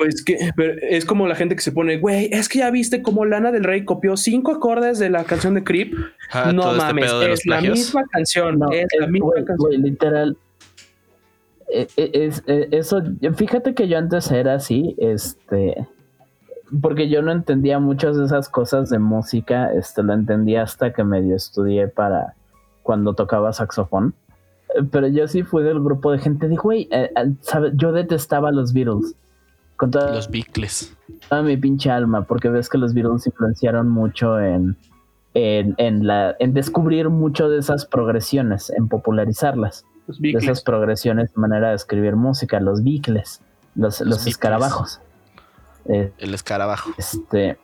[0.00, 3.02] Pues que pero es como la gente que se pone, güey, es que ya viste
[3.02, 5.92] cómo Lana del Rey copió cinco acordes de la canción de Creep.
[6.32, 9.06] Ah, no todo este mames, pedo de los es la misma canción, No, es la
[9.08, 9.82] misma güey, canción.
[9.82, 10.36] literal.
[11.70, 13.02] Eh, eh, Es, eh, eso,
[13.34, 15.86] fíjate que yo antes era así, este,
[16.80, 21.04] porque yo no entendía muchas de esas cosas de música, este, lo entendía hasta que
[21.04, 22.32] medio estudié para
[22.82, 24.14] cuando tocaba saxofón.
[24.90, 28.52] Pero yo sí fui del grupo de gente, dijo, güey, eh, eh, yo detestaba a
[28.52, 29.14] los Beatles.
[29.80, 30.94] Con toda, Los bicles.
[31.30, 34.76] toda mi pinche alma, porque ves que los Beatles influenciaron mucho en,
[35.32, 40.44] en, en la, en descubrir mucho de esas progresiones, en popularizarlas Los de Beatles.
[40.44, 43.40] esas progresiones de manera de escribir música, los bicles,
[43.74, 44.26] los, Los los, Beatles.
[44.26, 45.00] escarabajos.
[45.86, 46.90] Eh, El escarabajo.
[46.98, 47.56] este,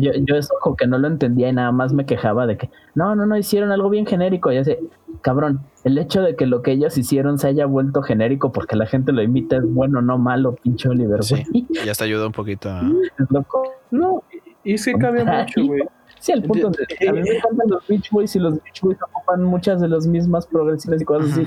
[0.00, 2.70] yo, yo eso como que no lo entendía y nada más me quejaba de que
[2.94, 4.50] no, no, no, hicieron algo bien genérico.
[4.52, 4.76] Y así,
[5.22, 8.86] cabrón, el hecho de que lo que ellos hicieron se haya vuelto genérico porque la
[8.86, 11.44] gente lo imita es bueno, no malo, pinche Oliver, Sí.
[11.50, 11.66] güey.
[11.84, 12.80] Ya te ayudó un poquito a...
[13.18, 13.62] Es loco.
[13.90, 14.22] No,
[14.64, 15.82] y es que cambia mucho, güey.
[16.18, 18.98] Sí, al punto de, a mí me encantan los Beach Boys y los Beach Boys
[19.02, 21.46] ocupan muchas de las mismas progresiones y cosas así.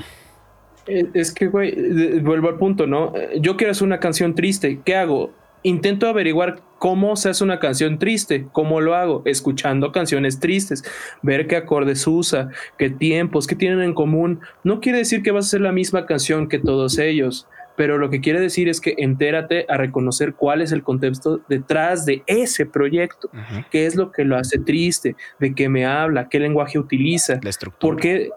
[0.86, 3.12] Es que, güey, vuelvo al punto, ¿no?
[3.40, 4.80] Yo quiero hacer una canción triste.
[4.84, 5.30] ¿Qué hago?
[5.66, 8.46] Intento averiguar cómo se hace una canción triste.
[8.52, 9.22] ¿Cómo lo hago?
[9.24, 10.84] Escuchando canciones tristes.
[11.22, 14.40] Ver qué acordes usa, qué tiempos, qué tienen en común.
[14.62, 17.48] No quiere decir que vas a hacer la misma canción que todos ellos.
[17.76, 22.04] Pero lo que quiere decir es que entérate a reconocer cuál es el contexto detrás
[22.04, 23.30] de ese proyecto.
[23.70, 25.16] ¿Qué es lo que lo hace triste?
[25.40, 26.28] ¿De qué me habla?
[26.28, 27.40] ¿Qué lenguaje utiliza?
[27.42, 27.90] La estructura.
[27.90, 28.30] ¿Por qué,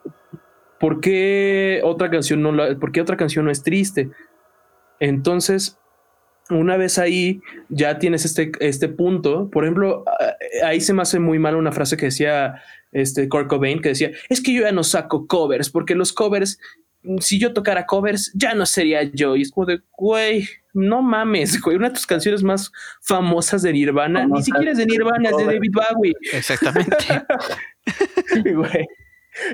[0.80, 4.10] por qué otra canción no la- por qué otra canción no es triste?
[5.00, 5.78] Entonces,
[6.50, 9.50] una vez ahí ya tienes este, este punto.
[9.50, 10.36] Por ejemplo, ah,
[10.66, 14.12] ahí se me hace muy mal una frase que decía este Kurt Cobain, que decía,
[14.30, 16.60] es que yo ya no saco covers, porque los covers,
[17.20, 19.36] si yo tocara covers, ya no sería yo.
[19.36, 21.76] Y es como de, güey, no mames, güey.
[21.76, 22.72] Una de tus canciones más
[23.02, 25.46] famosas de Nirvana, ni siquiera es de Nirvana, es de.
[25.46, 26.14] David Bowie.
[26.34, 26.96] Exactamente.
[28.44, 28.86] Güey,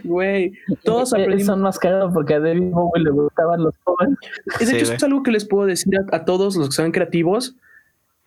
[0.03, 0.53] güey,
[0.83, 1.45] todos Eh, aprendimos.
[1.47, 4.17] Son más cagados porque a David Bowie le gustaban los jóvenes.
[4.59, 4.95] De Sí, hecho, güey.
[4.97, 7.55] es algo que les puedo decir a, a todos los que sean creativos.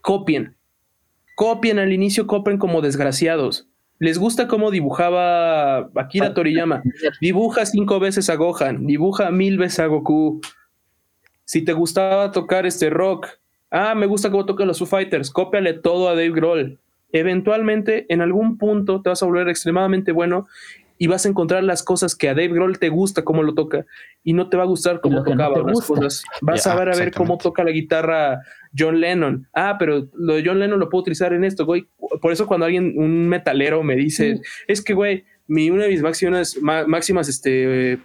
[0.01, 0.55] Copien.
[1.35, 3.69] Copien al inicio, copien como desgraciados.
[3.99, 6.83] Les gusta cómo dibujaba Akira Toriyama.
[7.21, 10.41] Dibuja cinco veces a Gohan, dibuja mil veces a Goku.
[11.45, 13.27] Si te gustaba tocar este rock,
[13.71, 16.79] ah, me gusta cómo tocan los Foo Fighters, cópiale todo a Dave Grohl.
[17.13, 20.47] Eventualmente, en algún punto, te vas a volver extremadamente bueno
[20.99, 23.85] y vas a encontrar las cosas que a Dave Grohl te gusta cómo lo toca
[24.25, 25.87] y no te va a gustar cómo no tocaba gusta.
[25.95, 26.25] cosas.
[26.41, 28.41] Vas a ver a ver cómo toca la guitarra
[28.77, 29.47] John Lennon.
[29.53, 31.87] Ah, pero lo de John Lennon lo puedo utilizar en esto, güey.
[32.21, 36.03] Por eso cuando alguien, un metalero me dice, es que, güey, mi, una de mis
[36.03, 37.99] máximas, má- máximas este, eh,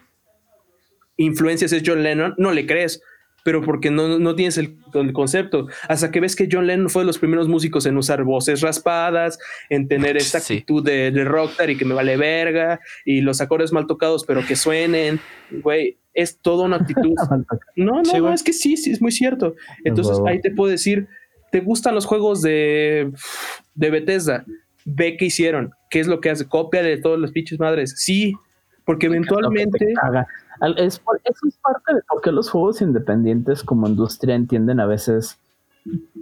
[1.18, 3.02] influencias es John Lennon, no le crees,
[3.44, 5.68] pero porque no, no tienes el, el concepto.
[5.89, 9.38] Hasta que ves que John Lennon fue de los primeros músicos en usar voces raspadas,
[9.70, 10.54] en tener esta Sí.
[10.56, 14.46] actitud de, de rockstar y que me vale verga, y los acordes mal tocados, pero
[14.46, 15.20] que suenen,
[15.50, 17.14] güey, es toda una actitud.
[17.76, 19.56] No, no, Sí, no, es que sí, sí, es muy cierto.
[19.84, 21.08] Entonces ahí te puedo decir,
[21.52, 23.12] ¿te gustan los juegos de,
[23.76, 24.46] de Bethesda?
[24.86, 27.94] Ve qué hicieron, qué es lo que hace, copia de todos los pinches madres.
[27.98, 28.34] Sí,
[28.86, 29.94] porque eventualmente...
[30.78, 34.86] Es por- eso es parte de por qué los juegos independientes como industria entienden a
[34.86, 35.40] veces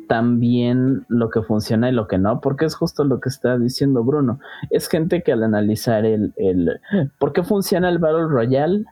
[0.08, 4.04] también lo que funciona y lo que no, porque es justo lo que está diciendo
[4.04, 4.40] Bruno.
[4.70, 6.80] Es gente que al analizar el, el
[7.20, 8.86] ¿por qué funciona el Battle Royale?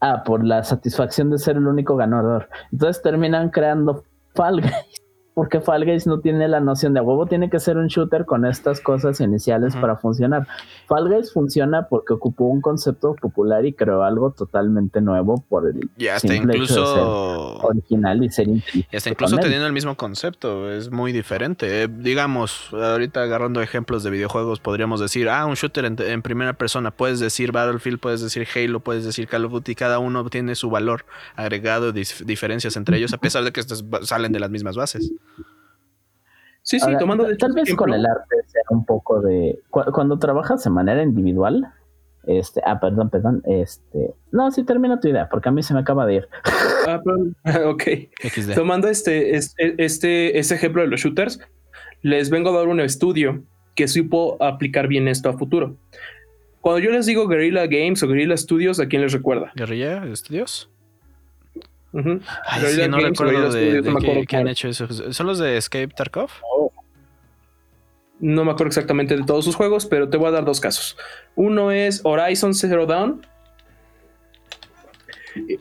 [0.00, 2.48] Ah, por la satisfacción de ser el único ganador.
[2.72, 4.04] Entonces terminan creando
[4.34, 5.01] Fall Guys
[5.34, 8.44] porque Fall Guys no tiene la noción de huevo, tiene que ser un shooter con
[8.44, 10.46] estas cosas iniciales para funcionar.
[10.86, 15.90] Fall Guys funciona porque ocupó un concepto popular y creó algo totalmente nuevo por el
[16.08, 18.48] hasta incluso original y ser
[18.92, 21.84] hasta incluso teniendo el mismo concepto, es muy diferente.
[21.84, 26.90] Eh, digamos, ahorita agarrando ejemplos de videojuegos, podríamos decir, ah, un shooter en, primera persona,
[26.90, 30.68] puedes decir Battlefield, puedes decir Halo, puedes decir Call of Duty, cada uno tiene su
[30.68, 31.06] valor
[31.36, 35.10] agregado, diferencias entre ellos, a pesar de que estos salen de las mismas bases.
[36.62, 39.58] Sí, sí, tomando de Tal vez con el arte sea un poco de.
[39.70, 41.66] cuando trabajas de manera individual.
[42.24, 43.42] Este, ah, perdón, perdón.
[43.46, 46.28] Este, no, sí, termina tu idea, porque a mí se me acaba de ir.
[46.84, 47.00] Ah,
[47.66, 47.84] ok.
[48.56, 51.38] Tomando este, este, este, este ejemplo de los shooters,
[52.02, 53.44] les vengo a dar un estudio
[53.76, 55.76] que supo aplicar bien esto a futuro.
[56.60, 59.52] Cuando yo les digo Guerrilla Games o Guerrilla Studios, ¿a quién les recuerda?
[59.54, 60.71] ¿Guerrilla Studios?
[61.94, 64.86] Ay, no recuerdo de, qué, han hecho eso.
[65.12, 66.30] ¿Son los de Escape Tarkov?
[68.18, 70.96] No me acuerdo exactamente de todos sus juegos, pero te voy a dar dos casos.
[71.34, 73.26] Uno es Horizon Zero Dawn.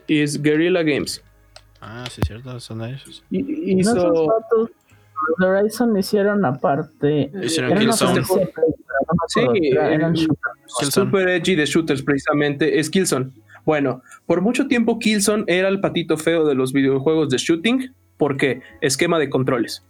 [0.07, 1.23] Y es Guerrilla Games.
[1.81, 3.23] Ah, sí, cierto, son ellos.
[3.31, 4.27] Y, hizo...
[5.39, 7.31] Horizon hicieron aparte.
[7.41, 8.23] Hicieron Killzone.
[9.27, 13.31] Sí, super edgy de shooters, precisamente, es Killzone.
[13.65, 18.61] Bueno, por mucho tiempo Killzone era el patito feo de los videojuegos de shooting, porque
[18.81, 19.83] esquema de controles.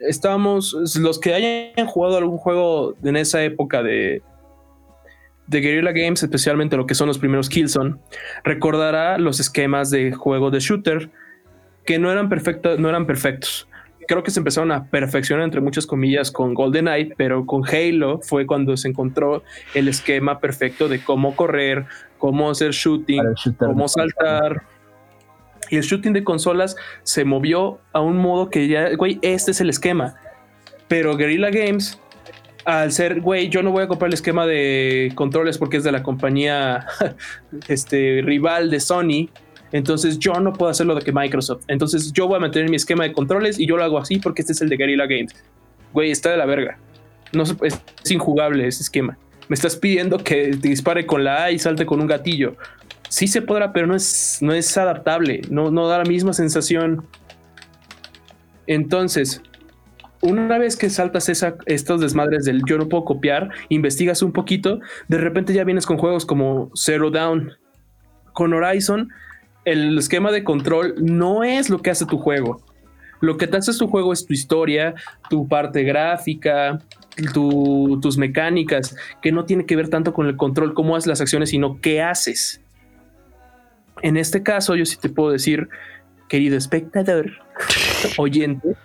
[0.00, 4.22] Estábamos, los que hayan jugado algún juego en esa época de,
[5.46, 7.96] de Guerrilla Games, especialmente lo que son los primeros Killzone,
[8.44, 11.10] recordará los esquemas de juego de shooter
[11.84, 13.68] que no eran, perfectos, no eran perfectos
[14.06, 18.46] creo que se empezaron a perfeccionar entre muchas comillas con GoldenEye, pero con Halo fue
[18.46, 19.42] cuando se encontró
[19.74, 21.86] el esquema perfecto de cómo correr,
[22.18, 23.22] cómo hacer shooting,
[23.58, 24.62] cómo saltar.
[25.70, 29.60] Y el shooting de consolas se movió a un modo que ya, güey, este es
[29.60, 30.14] el esquema.
[30.88, 32.00] Pero Guerrilla Games,
[32.64, 35.92] al ser, güey, yo no voy a comprar el esquema de controles porque es de
[35.92, 36.86] la compañía
[37.68, 39.28] este, rival de Sony
[39.72, 41.64] entonces yo no puedo hacerlo de que Microsoft.
[41.68, 44.42] Entonces yo voy a mantener mi esquema de controles y yo lo hago así porque
[44.42, 45.34] este es el de Guerrilla Games.
[45.92, 46.78] Güey, está de la verga.
[47.32, 49.18] No es, es injugable ese esquema.
[49.48, 52.56] Me estás pidiendo que te dispare con la A y salte con un gatillo.
[53.08, 55.42] Sí se podrá, pero no es, no es adaptable.
[55.50, 57.06] No, no da la misma sensación.
[58.66, 59.42] Entonces,
[60.20, 64.80] una vez que saltas esa, estos desmadres del yo no puedo copiar, investigas un poquito,
[65.08, 67.52] de repente ya vienes con juegos como Zero Down.
[68.32, 69.08] Con Horizon
[69.66, 72.62] el esquema de control no es lo que hace tu juego.
[73.20, 74.94] Lo que te hace tu juego es tu historia,
[75.28, 76.78] tu parte gráfica,
[77.32, 81.50] tus mecánicas, que no tiene que ver tanto con el control, cómo haces las acciones,
[81.50, 82.60] sino qué haces.
[84.02, 85.68] En este caso, yo sí te puedo decir,
[86.28, 87.32] querido espectador,
[88.18, 88.76] oyente,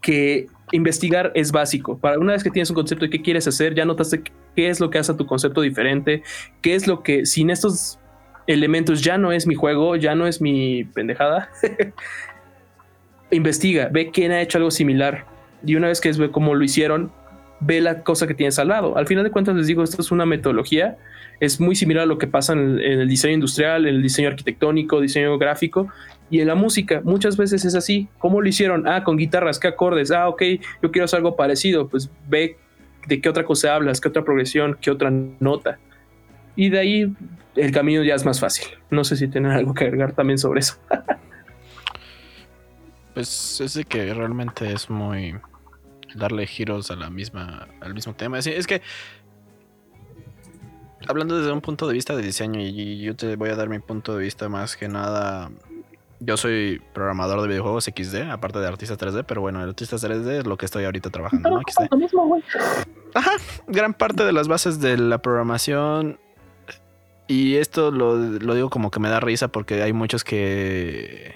[0.00, 1.98] que investigar es básico.
[1.98, 4.22] Para una vez que tienes un concepto de qué quieres hacer, ya notaste
[4.54, 6.22] qué es lo que hace a tu concepto diferente,
[6.60, 7.98] qué es lo que sin estos
[8.46, 11.50] elementos ya no es mi juego, ya no es mi pendejada.
[13.30, 15.24] Investiga, ve quién ha hecho algo similar.
[15.64, 17.12] Y una vez que ve cómo lo hicieron,
[17.60, 18.96] ve la cosa que tienes al lado.
[18.96, 20.96] Al final de cuentas les digo, esto es una metodología.
[21.38, 25.00] Es muy similar a lo que pasa en el, diseño industrial, en el diseño arquitectónico,
[25.00, 25.88] diseño gráfico
[26.30, 27.00] y en la música.
[27.04, 28.08] Muchas veces es así.
[28.18, 28.86] ¿Cómo lo hicieron?
[28.86, 30.10] Ah, con guitarras, ¿qué acordes?
[30.10, 30.42] Ah, ok,
[30.82, 31.88] yo quiero hacer algo parecido.
[31.88, 32.56] Pues ve
[33.06, 35.78] de qué otra cosa hablas, qué otra progresión, qué otra nota.
[36.56, 37.12] Y de ahí
[37.56, 38.66] el camino ya es más fácil.
[38.90, 40.76] No sé si tienen algo que agregar también sobre eso.
[43.14, 45.34] pues es de que realmente es muy
[46.14, 48.38] darle giros a la misma al mismo tema.
[48.38, 48.82] Es, que
[51.06, 53.78] hablando desde un punto de vista de diseño y yo te voy a dar mi
[53.78, 55.50] punto de vista más que nada
[56.20, 60.40] yo soy programador de videojuegos XD, aparte de artista 3D, pero bueno, el artista 3D
[60.40, 61.62] es lo que estoy ahorita trabajando, ¿no?
[63.14, 63.32] Ajá,
[63.66, 66.20] gran parte de las bases de la programación
[67.26, 68.18] y esto lo,
[68.54, 71.34] digo como que me da risa porque hay muchos que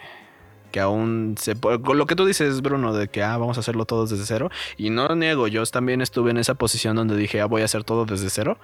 [0.75, 4.11] que aún se lo que tú dices Bruno de que ah, vamos a hacerlo todos
[4.11, 4.51] desde cero.
[4.77, 7.67] Y no lo niego yo también estuve en esa posición donde dije ah, voy a
[7.67, 8.59] hacer todo desde cero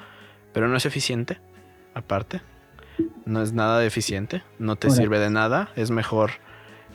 [0.52, 1.38] pero no es eficiente
[1.94, 2.42] aparte.
[3.26, 5.70] No es nada eficiente no te sirve de nada.
[5.76, 6.32] Es mejor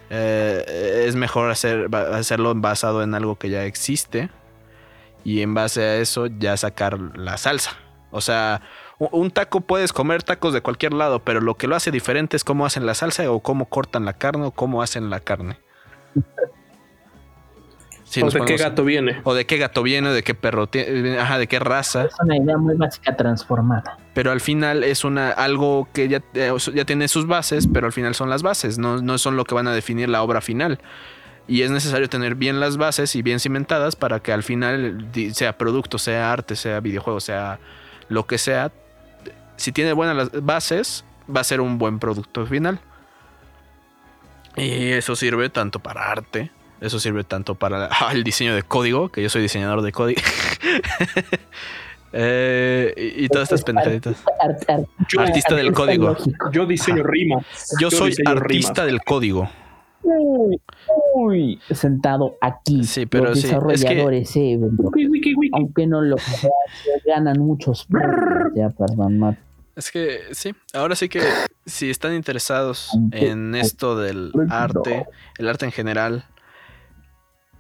[0.10, 4.30] eh, es mejor hacer, hacerlo basado en algo que ya existe
[5.24, 7.72] y en base a eso ya sacar la salsa.
[8.12, 8.64] O sea
[9.00, 12.44] un taco puedes comer tacos de cualquier lado, pero lo que lo hace diferente es
[12.44, 15.58] cómo hacen la salsa o cómo cortan la carne o cómo hacen la carne.
[18.22, 19.22] o de qué gato viene.
[19.24, 22.06] O de qué gato viene, de qué perro tiene, ajá, de qué raza.
[22.06, 23.98] Es una idea muy básica transformada.
[24.14, 27.94] Pero al final es una algo que ya, eh, ya tiene sus bases, pero al
[27.94, 30.80] final son las bases, no, no son lo que van a definir la obra final.
[31.48, 35.58] Y es necesario tener bien las bases y bien cimentadas para que al final, sea
[35.58, 37.60] producto, sea arte, sea videojuego, sea
[38.08, 38.72] lo que sea,
[39.58, 42.80] si tiene buenas las bases, va a ser un buen producto final.
[44.58, 49.22] Y eso sirve tanto para arte, eso sirve tanto para el diseño de código, que
[49.22, 50.22] yo soy diseñador de código.
[52.18, 54.24] Eh, y, todas estas pendejaditas.
[55.18, 56.16] Artista del código.
[56.54, 57.46] Yo diseño rima.
[57.78, 59.50] Yo, soy artista del código.
[61.14, 62.86] Uy, sentado aquí.
[62.86, 64.58] Sí, pero los desarrolladores, eh,
[65.52, 66.16] aunque no lo
[67.06, 67.86] ganan muchos.
[68.56, 69.38] ya, perdón,
[69.76, 71.22] Es que sí, ahora sí que
[71.66, 75.06] si están interesados en esto del arte,
[75.38, 76.26] el arte en general,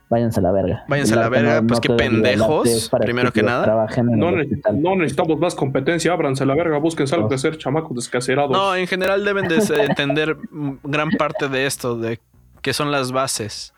[0.10, 0.86] váyanse a la verga.
[0.88, 3.88] Váyanse a la verga, pues qué pendejos, primero que, nada.
[4.04, 8.52] No, necesitamos más competencia, ábranse a la verga, busquen algo que hacer, chamacos descacerados.
[8.52, 10.38] No, en general deben de entender
[10.84, 12.20] gran parte de esto, de
[12.62, 13.74] qué son las bases.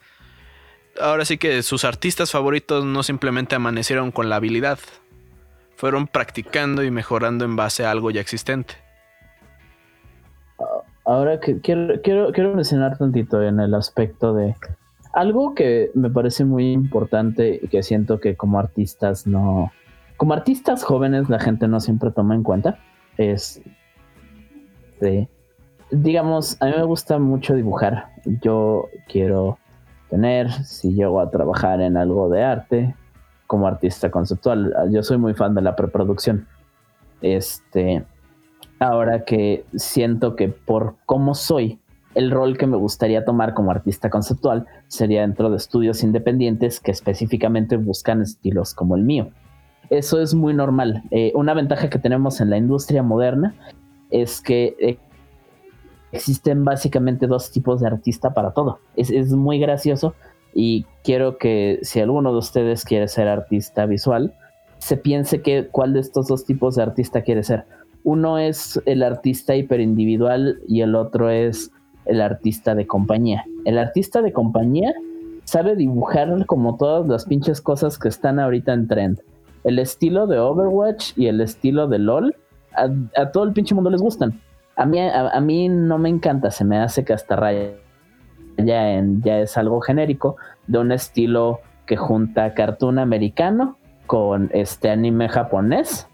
[0.99, 4.79] Ahora sí que sus artistas favoritos no simplemente amanecieron con la habilidad,
[5.77, 8.73] fueron practicando y mejorando en base a algo ya existente.
[11.05, 14.55] Ahora que quiero, quiero, quiero mencionar tantito en el aspecto de
[15.13, 19.71] algo que me parece muy importante y que siento que como artistas no,
[20.17, 22.79] como artistas jóvenes la gente no siempre toma en cuenta
[23.17, 23.61] es,
[24.99, 25.27] de,
[25.91, 28.09] digamos, a mí me gusta mucho dibujar.
[28.25, 29.57] Yo quiero
[30.09, 32.95] tener, si llego a trabajar en algo de arte,
[33.47, 34.73] como artista conceptual.
[34.91, 36.47] Yo soy muy fan de la preproducción.
[37.21, 38.05] Este,
[38.79, 41.79] ahora que siento que por cómo soy,
[42.13, 46.91] el rol que me gustaría tomar como artista conceptual sería dentro de estudios independientes que
[46.91, 49.29] específicamente buscan estilos como el mío.
[49.89, 51.03] Eso es muy normal.
[51.11, 53.55] Eh, una ventaja que tenemos en la industria moderna
[54.09, 54.97] es que eh,
[56.11, 58.79] existen básicamente dos tipos de artista para todo.
[58.95, 60.15] Es, es, muy gracioso
[60.53, 64.33] y quiero que si alguno de ustedes quiere ser artista visual,
[64.79, 67.65] se piense que cuál de estos dos tipos de artista quiere ser.
[68.03, 71.71] Uno es el artista hiperindividual y el otro es
[72.05, 73.43] el artista de compañía.
[73.65, 74.93] El artista de compañía
[75.43, 79.21] sabe dibujar como todas las pinches cosas que están ahorita en trend.
[79.63, 82.35] El estilo de Overwatch y el estilo de LOL,
[82.73, 84.39] a, todo el pinche mundo les gustan.
[84.75, 87.71] A mí, a, mí no me encanta, se me hace que hasta raya
[88.57, 90.37] ya, en, ya es algo genérico
[90.67, 96.07] de un estilo que junta cartoon americano con este anime japonés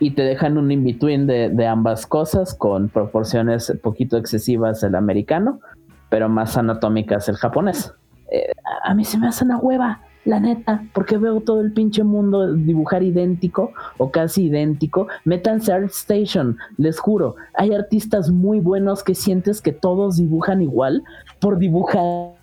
[0.00, 5.60] y te dejan un in-between de, ambas cosas con proporciones poquito excesivas el americano,
[6.08, 7.92] pero más anatómicas el japonés.
[8.30, 8.52] Eh,
[8.84, 12.52] a mí se me hace una hueva, la neta, porque veo todo el pinche mundo
[12.52, 15.08] dibujar idéntico o casi idéntico.
[15.24, 21.02] Métanse Art Station, les juro, hay artistas muy buenos que sientes que todos dibujan igual
[21.40, 22.34] por dibujar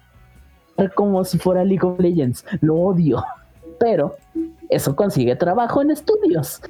[0.95, 2.43] como si fuera League of Legends.
[2.61, 3.23] Lo odio.
[3.79, 4.15] Pero
[4.69, 6.61] eso consigue trabajo en estudios.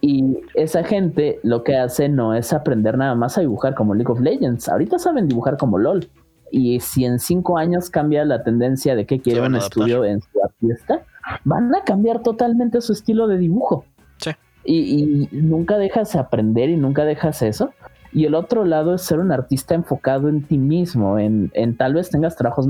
[0.00, 4.12] Y esa gente lo que hace no es aprender nada más a dibujar como League
[4.12, 4.68] of Legends.
[4.68, 6.08] Ahorita saben dibujar como LOL.
[6.54, 10.28] Y si en cinco años cambia la tendencia de que quiere un estudio en su
[10.44, 11.02] artista,
[11.44, 13.86] van a cambiar totalmente su estilo de dibujo.
[14.18, 14.32] Sí.
[14.66, 17.72] Y, nunca dejas de aprender y nunca dejas eso.
[18.12, 21.94] Y el otro lado es ser un artista enfocado en ti mismo, en, en tal
[21.94, 22.68] vez tengas trabajos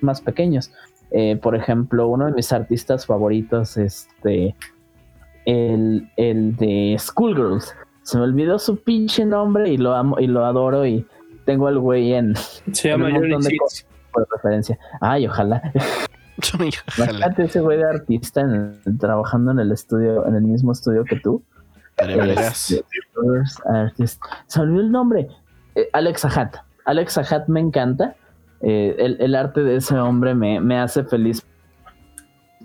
[0.00, 0.72] más pequeños.
[1.12, 4.56] Eh, por ejemplo, uno de mis artistas favoritos, este,
[5.46, 7.76] el, el de Schoolgirls.
[8.02, 11.06] Se me olvidó su pinche nombre y lo amo y lo adoro y
[11.44, 12.34] tengo al güey en.
[12.72, 13.56] Se llama un de
[14.12, 14.78] por referencia.
[15.00, 15.62] Ay, ojalá.
[16.96, 18.46] Imagínate ese güey de artista
[18.98, 21.42] trabajando en el estudio, en el mismo estudio que tú.
[21.98, 22.82] Este,
[24.46, 25.28] Se olvidó el nombre.
[25.74, 26.56] Eh, Alex Ahat.
[26.86, 28.16] Alex Ahat me encanta.
[28.62, 31.44] Eh, el, el, arte de ese hombre me, me hace feliz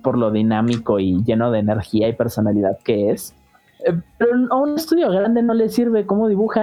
[0.03, 3.35] por lo dinámico y lleno de energía y personalidad que es.
[3.85, 6.61] Eh, pero a un estudio grande no le sirve cómo dibuja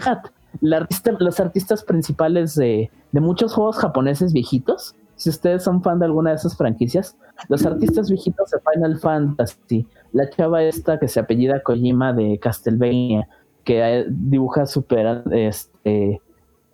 [0.61, 6.37] Los artistas principales de, muchos juegos japoneses viejitos, si ustedes son fan de alguna de
[6.37, 7.17] esas franquicias,
[7.49, 13.29] los artistas viejitos de Final Fantasy, la chava esta que se apellida Kojima de Castlevania,
[13.65, 16.21] que eh, dibuja súper este,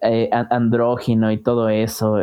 [0.00, 2.16] eh, andrógino y todo eso.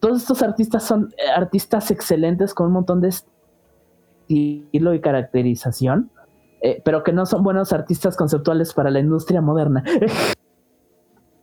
[0.00, 6.10] todos estos artistas son artistas excelentes con un montón de estilo y caracterización,
[6.62, 9.82] eh, pero que no son buenos artistas conceptuales para la industria moderna.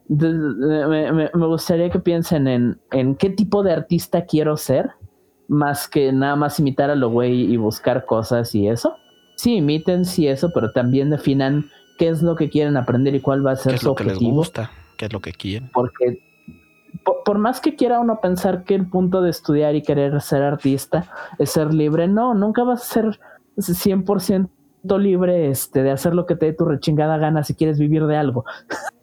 [0.09, 4.91] me, gustaría que piensen en, en qué tipo de artista quiero ser,
[5.47, 8.95] más que nada más imitar a lo güey y buscar cosas y eso.
[9.35, 13.45] Sí, imiten sí eso, pero también definan qué es lo que quieren aprender y cuál
[13.45, 14.71] va a ser ¿Qué es su lo que les gusta?
[14.97, 15.69] ¿Qué es lo que quieren?
[15.73, 16.23] Porque
[17.03, 20.41] por, por más que quiera uno pensar que el punto de estudiar y querer ser
[20.41, 23.19] artista es ser libre, no, nunca vas a ser
[23.57, 24.49] 100%
[24.97, 28.17] libre este, de hacer lo que te dé tu rechingada gana si quieres vivir de
[28.17, 28.45] algo.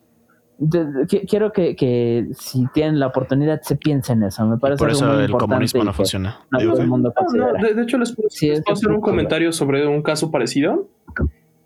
[0.57, 4.47] De- de- qui- quiero que, que si tienen la oportunidad se piensen en eso.
[4.47, 6.39] Me Y parece por eso muy el importante comunismo no funciona.
[6.51, 8.75] No todo el mundo No, no, de, de hecho, les puedo, Sí, les es puedo
[8.75, 10.89] hacer un comentario sobre un caso parecido.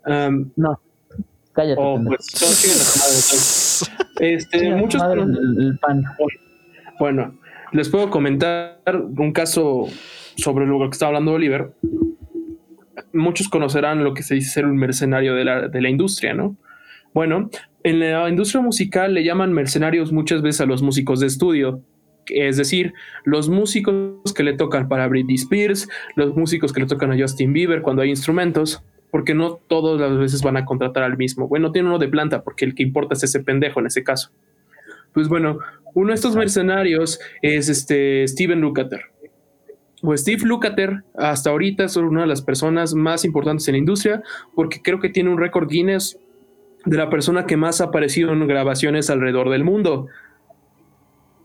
[0.07, 0.79] Um, No,
[1.53, 1.79] cállate.
[1.81, 2.15] o pendejo.
[2.15, 3.85] pues.
[4.19, 5.01] Este, tu muchos.
[5.01, 6.03] madre el, el pan.
[6.99, 7.35] Bueno,
[7.71, 8.79] les puedo comentar
[9.17, 9.85] un caso
[10.35, 11.73] sobre lo que estaba hablando Oliver.
[13.13, 16.55] Muchos conocerán lo que se dice ser un mercenario de la, de la industria, ¿no?
[17.13, 17.49] Bueno,
[17.83, 21.81] en la industria musical le llaman mercenarios muchas veces a los músicos de estudio.
[22.27, 27.11] Es decir, los músicos que le tocan para Britney Spears, los músicos que le tocan
[27.11, 31.17] a Justin Bieber cuando hay instrumentos, porque no todas las veces van a contratar al
[31.17, 31.47] mismo.
[31.47, 34.31] Bueno, tiene uno de planta, porque el que importa es ese pendejo en ese caso.
[35.13, 35.57] Pues bueno,
[35.95, 39.01] uno de estos mercenarios es este Steven Lukather.
[40.03, 44.21] O Steve Lukather, hasta ahorita es una de las personas más importantes en la industria,
[44.55, 46.17] porque creo que tiene un récord Guinness
[46.85, 50.07] de la persona que más ha aparecido en grabaciones alrededor del mundo.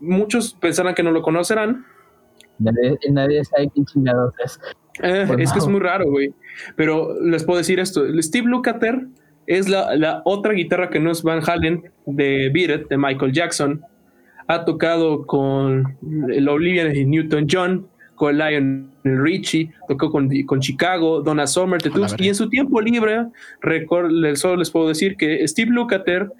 [0.01, 1.87] Muchos pensarán que no lo conocerán.
[2.59, 4.61] Nadie, nadie sabe quién chingados es.
[5.03, 6.33] Eh, Pues es que es muy raro, güey.
[6.77, 9.07] Pero les puedo decir esto: Steve Lukather
[9.47, 13.33] es la, la otra guitarra que no es Van Halen de Beat It, de Michael
[13.33, 13.83] Jackson.
[14.47, 15.97] Ha tocado con
[16.31, 22.07] el Olivia Newton-John, con Lionel Richie, tocó con, con Chicago, Donna Summer, verga.
[22.19, 23.27] y en su tiempo libre,
[23.61, 26.31] record- solo les puedo decir que Steve Lukather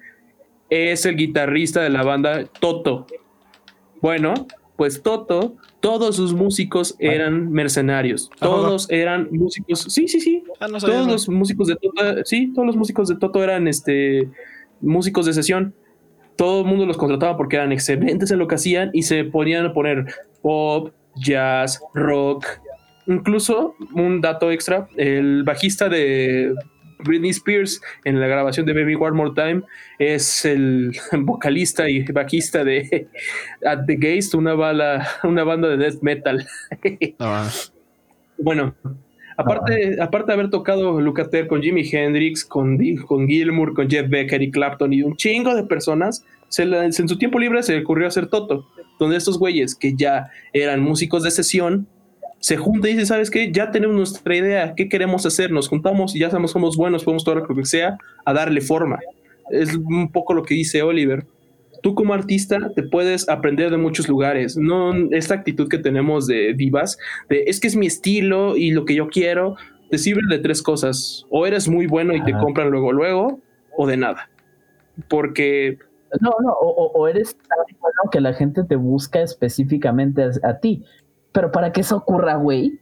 [0.69, 3.05] es el guitarrista de la banda Toto.
[4.01, 4.33] Bueno,
[4.75, 10.79] pues Toto, todos sus músicos eran mercenarios, todos eran músicos, sí, sí, sí, Ah, no
[10.79, 14.29] todos los músicos de Toto, sí, todos los músicos de Toto eran este
[14.81, 15.73] músicos de sesión.
[16.35, 19.65] Todo el mundo los contrataba porque eran excelentes en lo que hacían y se ponían
[19.67, 20.05] a poner
[20.41, 22.45] pop, jazz, rock.
[23.07, 26.53] Incluso un dato extra, el bajista de
[27.03, 29.61] Britney Spears en la grabación de Baby One More Time
[29.99, 33.07] es el vocalista y bajista de
[33.65, 36.47] At the Gates, una, bala, una banda de death metal.
[37.19, 37.47] Ah,
[38.39, 38.73] Bueno,
[39.37, 44.41] aparte, aparte de haber tocado Lukather con Jimi Hendrix, con, con Gilmour, con Jeff Becker
[44.41, 47.81] y Clapton y un chingo de personas, se la- en su tiempo libre se le
[47.81, 48.67] ocurrió hacer Toto,
[48.99, 51.87] donde estos güeyes que ya eran músicos de sesión
[52.39, 53.51] se juntan y dicen, ¿sabes qué?
[53.51, 55.51] Ya tenemos nuestra idea, ¿qué queremos hacer?
[55.51, 58.99] Nos juntamos y ya sabemos somos buenos, podemos todo lo que sea, a darle forma.
[59.49, 61.25] Es un poco lo que dice Oliver
[61.85, 64.57] tú como artista te puedes aprender de muchos lugares.
[64.57, 66.97] No esta actitud que tenemos de divas,
[67.29, 69.55] de es que es mi estilo y lo que yo quiero,
[69.91, 71.27] te sirve de tres cosas.
[71.29, 73.39] O eres muy bueno y te compran luego, luego,
[73.77, 74.31] o de nada.
[75.07, 75.77] Porque,
[76.21, 80.31] No, no, o, o- o eres tan bueno que la gente te busca específicamente a,
[80.49, 80.83] a ti.
[81.31, 82.79] Pero para que eso ocurra, güey,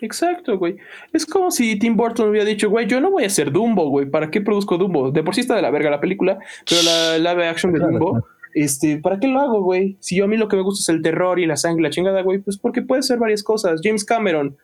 [0.00, 0.76] exacto, güey.
[1.12, 4.06] Es como si Tim Burton hubiera dicho, güey, yo no voy a hacer Dumbo, güey.
[4.06, 5.10] ¿Para qué produzco Dumbo?
[5.10, 8.24] De por sí está de la verga la película, pero la live action de Dumbo,
[8.54, 9.96] este, ¿para qué lo hago, güey?
[10.00, 11.84] Si yo a mí lo que me gusta es el terror y la sangre, y
[11.84, 13.80] la chingada, güey, pues porque puede ser varias cosas.
[13.82, 14.56] James Cameron,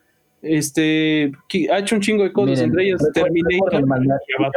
[0.43, 3.81] este, que ha hecho un chingo de cosas, Miren, entre ellas Terminator.
[3.83, 4.51] yo,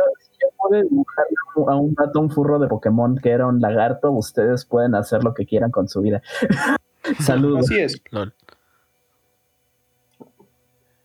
[0.71, 1.25] dibujar
[1.67, 5.33] a un gato, un furro de Pokémon que era un lagarto, ustedes pueden hacer lo
[5.33, 6.21] que quieran con su vida.
[7.19, 7.65] Saludos.
[7.65, 8.01] Así es.
[8.11, 8.33] lol.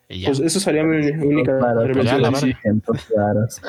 [0.08, 0.28] Y ya.
[0.28, 2.82] Pues eso sería mi única Claro, pues ya, intervención.
[3.16, 3.62] la pues.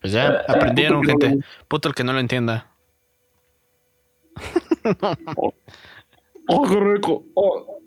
[0.00, 1.38] Pues ya aprendieron, gente.
[1.68, 2.66] Puto el que no lo entienda.
[6.48, 7.24] Oh, qué rico.
[7.34, 7.78] Oh.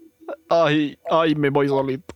[0.50, 2.14] Ay, ay, me voy solito.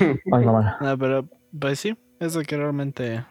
[0.00, 0.62] Ay, no.
[0.80, 3.24] No, pero, pues sí, es de que realmente.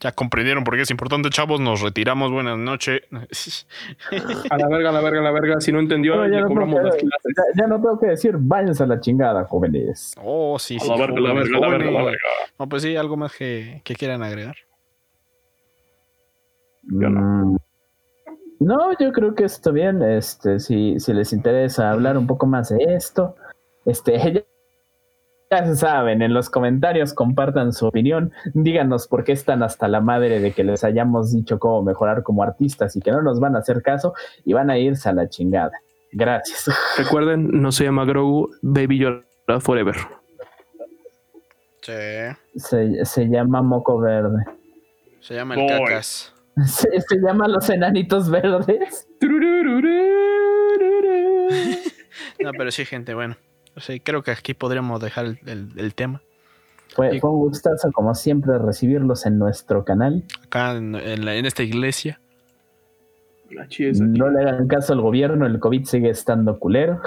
[0.00, 1.60] Ya comprendieron por qué es importante, chavos.
[1.60, 2.32] Nos retiramos.
[2.32, 3.02] Buenas noches.
[4.50, 5.60] A la verga, a la verga, a la verga.
[5.60, 6.96] Si no entendió, No, ya le no las.
[6.96, 10.14] Ya, ya no tengo que decir, váyanse a la chingada, jóvenes.
[10.22, 10.88] Oh, sí, A sí.
[10.88, 12.20] la verga, a la jóvenes, verga, a la verga, a la jóvenes.
[12.22, 12.52] verga.
[12.58, 14.56] No, pues sí, algo más que, que quieran agregar.
[16.84, 17.20] Yo no.
[17.20, 17.56] Mm.
[18.60, 20.00] No, yo creo que está bien.
[20.02, 23.34] Este, si, si les interesa hablar un poco más de esto,
[23.84, 24.46] este,
[25.50, 30.00] ya, se saben, en los comentarios compartan su opinión, díganos por qué están hasta la
[30.00, 33.56] madre de que les hayamos dicho cómo mejorar como artistas y que no nos van
[33.56, 35.72] a hacer caso y van a irse a la chingada.
[36.12, 36.70] Gracias.
[36.98, 39.96] Recuerden, no se llama Grogu, Baby Yoda Forever.
[41.82, 41.92] Sí.
[42.56, 44.44] Se, se llama Moco Verde.
[45.20, 45.84] Se llama el Boy.
[45.84, 46.34] cacas.
[46.66, 49.08] Se, se llama Los Enanitos Verdes.
[52.42, 53.36] No, pero sí, gente, bueno.
[53.80, 56.22] Sí, creo que aquí podríamos dejar el, el- el tema.
[56.94, 60.24] Fue, Y- fue un gustazo, como siempre, recibirlos en nuestro canal.
[60.44, 62.20] Acá en, en la- en esta iglesia.
[63.98, 67.00] No le hagan caso al gobierno, el COVID sigue estando culero.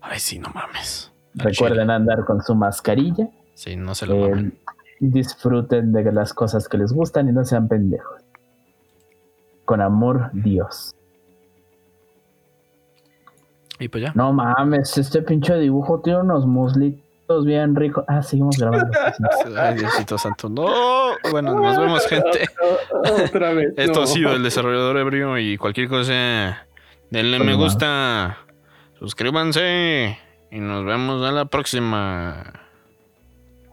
[0.00, 1.12] Ay, sí, no mames.
[1.34, 3.28] Recuerden andar con su mascarilla.
[3.54, 4.58] Sí, no se lo Eh, mamen.
[4.98, 8.22] disfruten de las cosas que les gustan y no sean pendejos.
[9.64, 10.94] Con amor, Dios.
[13.78, 14.12] Y pues ya.
[14.14, 18.04] No mames, este pinche dibujo tiene unos muslitos bien ricos.
[18.08, 18.86] Ah, seguimos grabando.
[19.58, 20.48] Ay, Diosito santo.
[20.48, 20.66] No.
[21.30, 22.46] Bueno, nos vemos, gente.
[23.24, 23.72] Otra vez.
[23.76, 24.02] Esto no.
[24.04, 26.66] ha sido el desarrollador ebrio y cualquier cosa.
[27.10, 28.38] Denle me gusta.
[28.98, 30.18] Suscríbanse.
[30.50, 32.52] Y nos vemos a la próxima.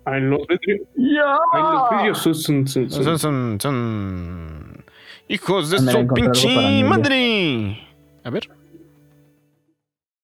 [0.06, 0.82] Ay, los vidrios.
[0.98, 1.38] ¡Ya!
[1.54, 4.84] Ay, los vidrios son- son- son- son- Son, son, son
[5.30, 7.88] hijos de su pinche madre.
[8.26, 8.50] A ver.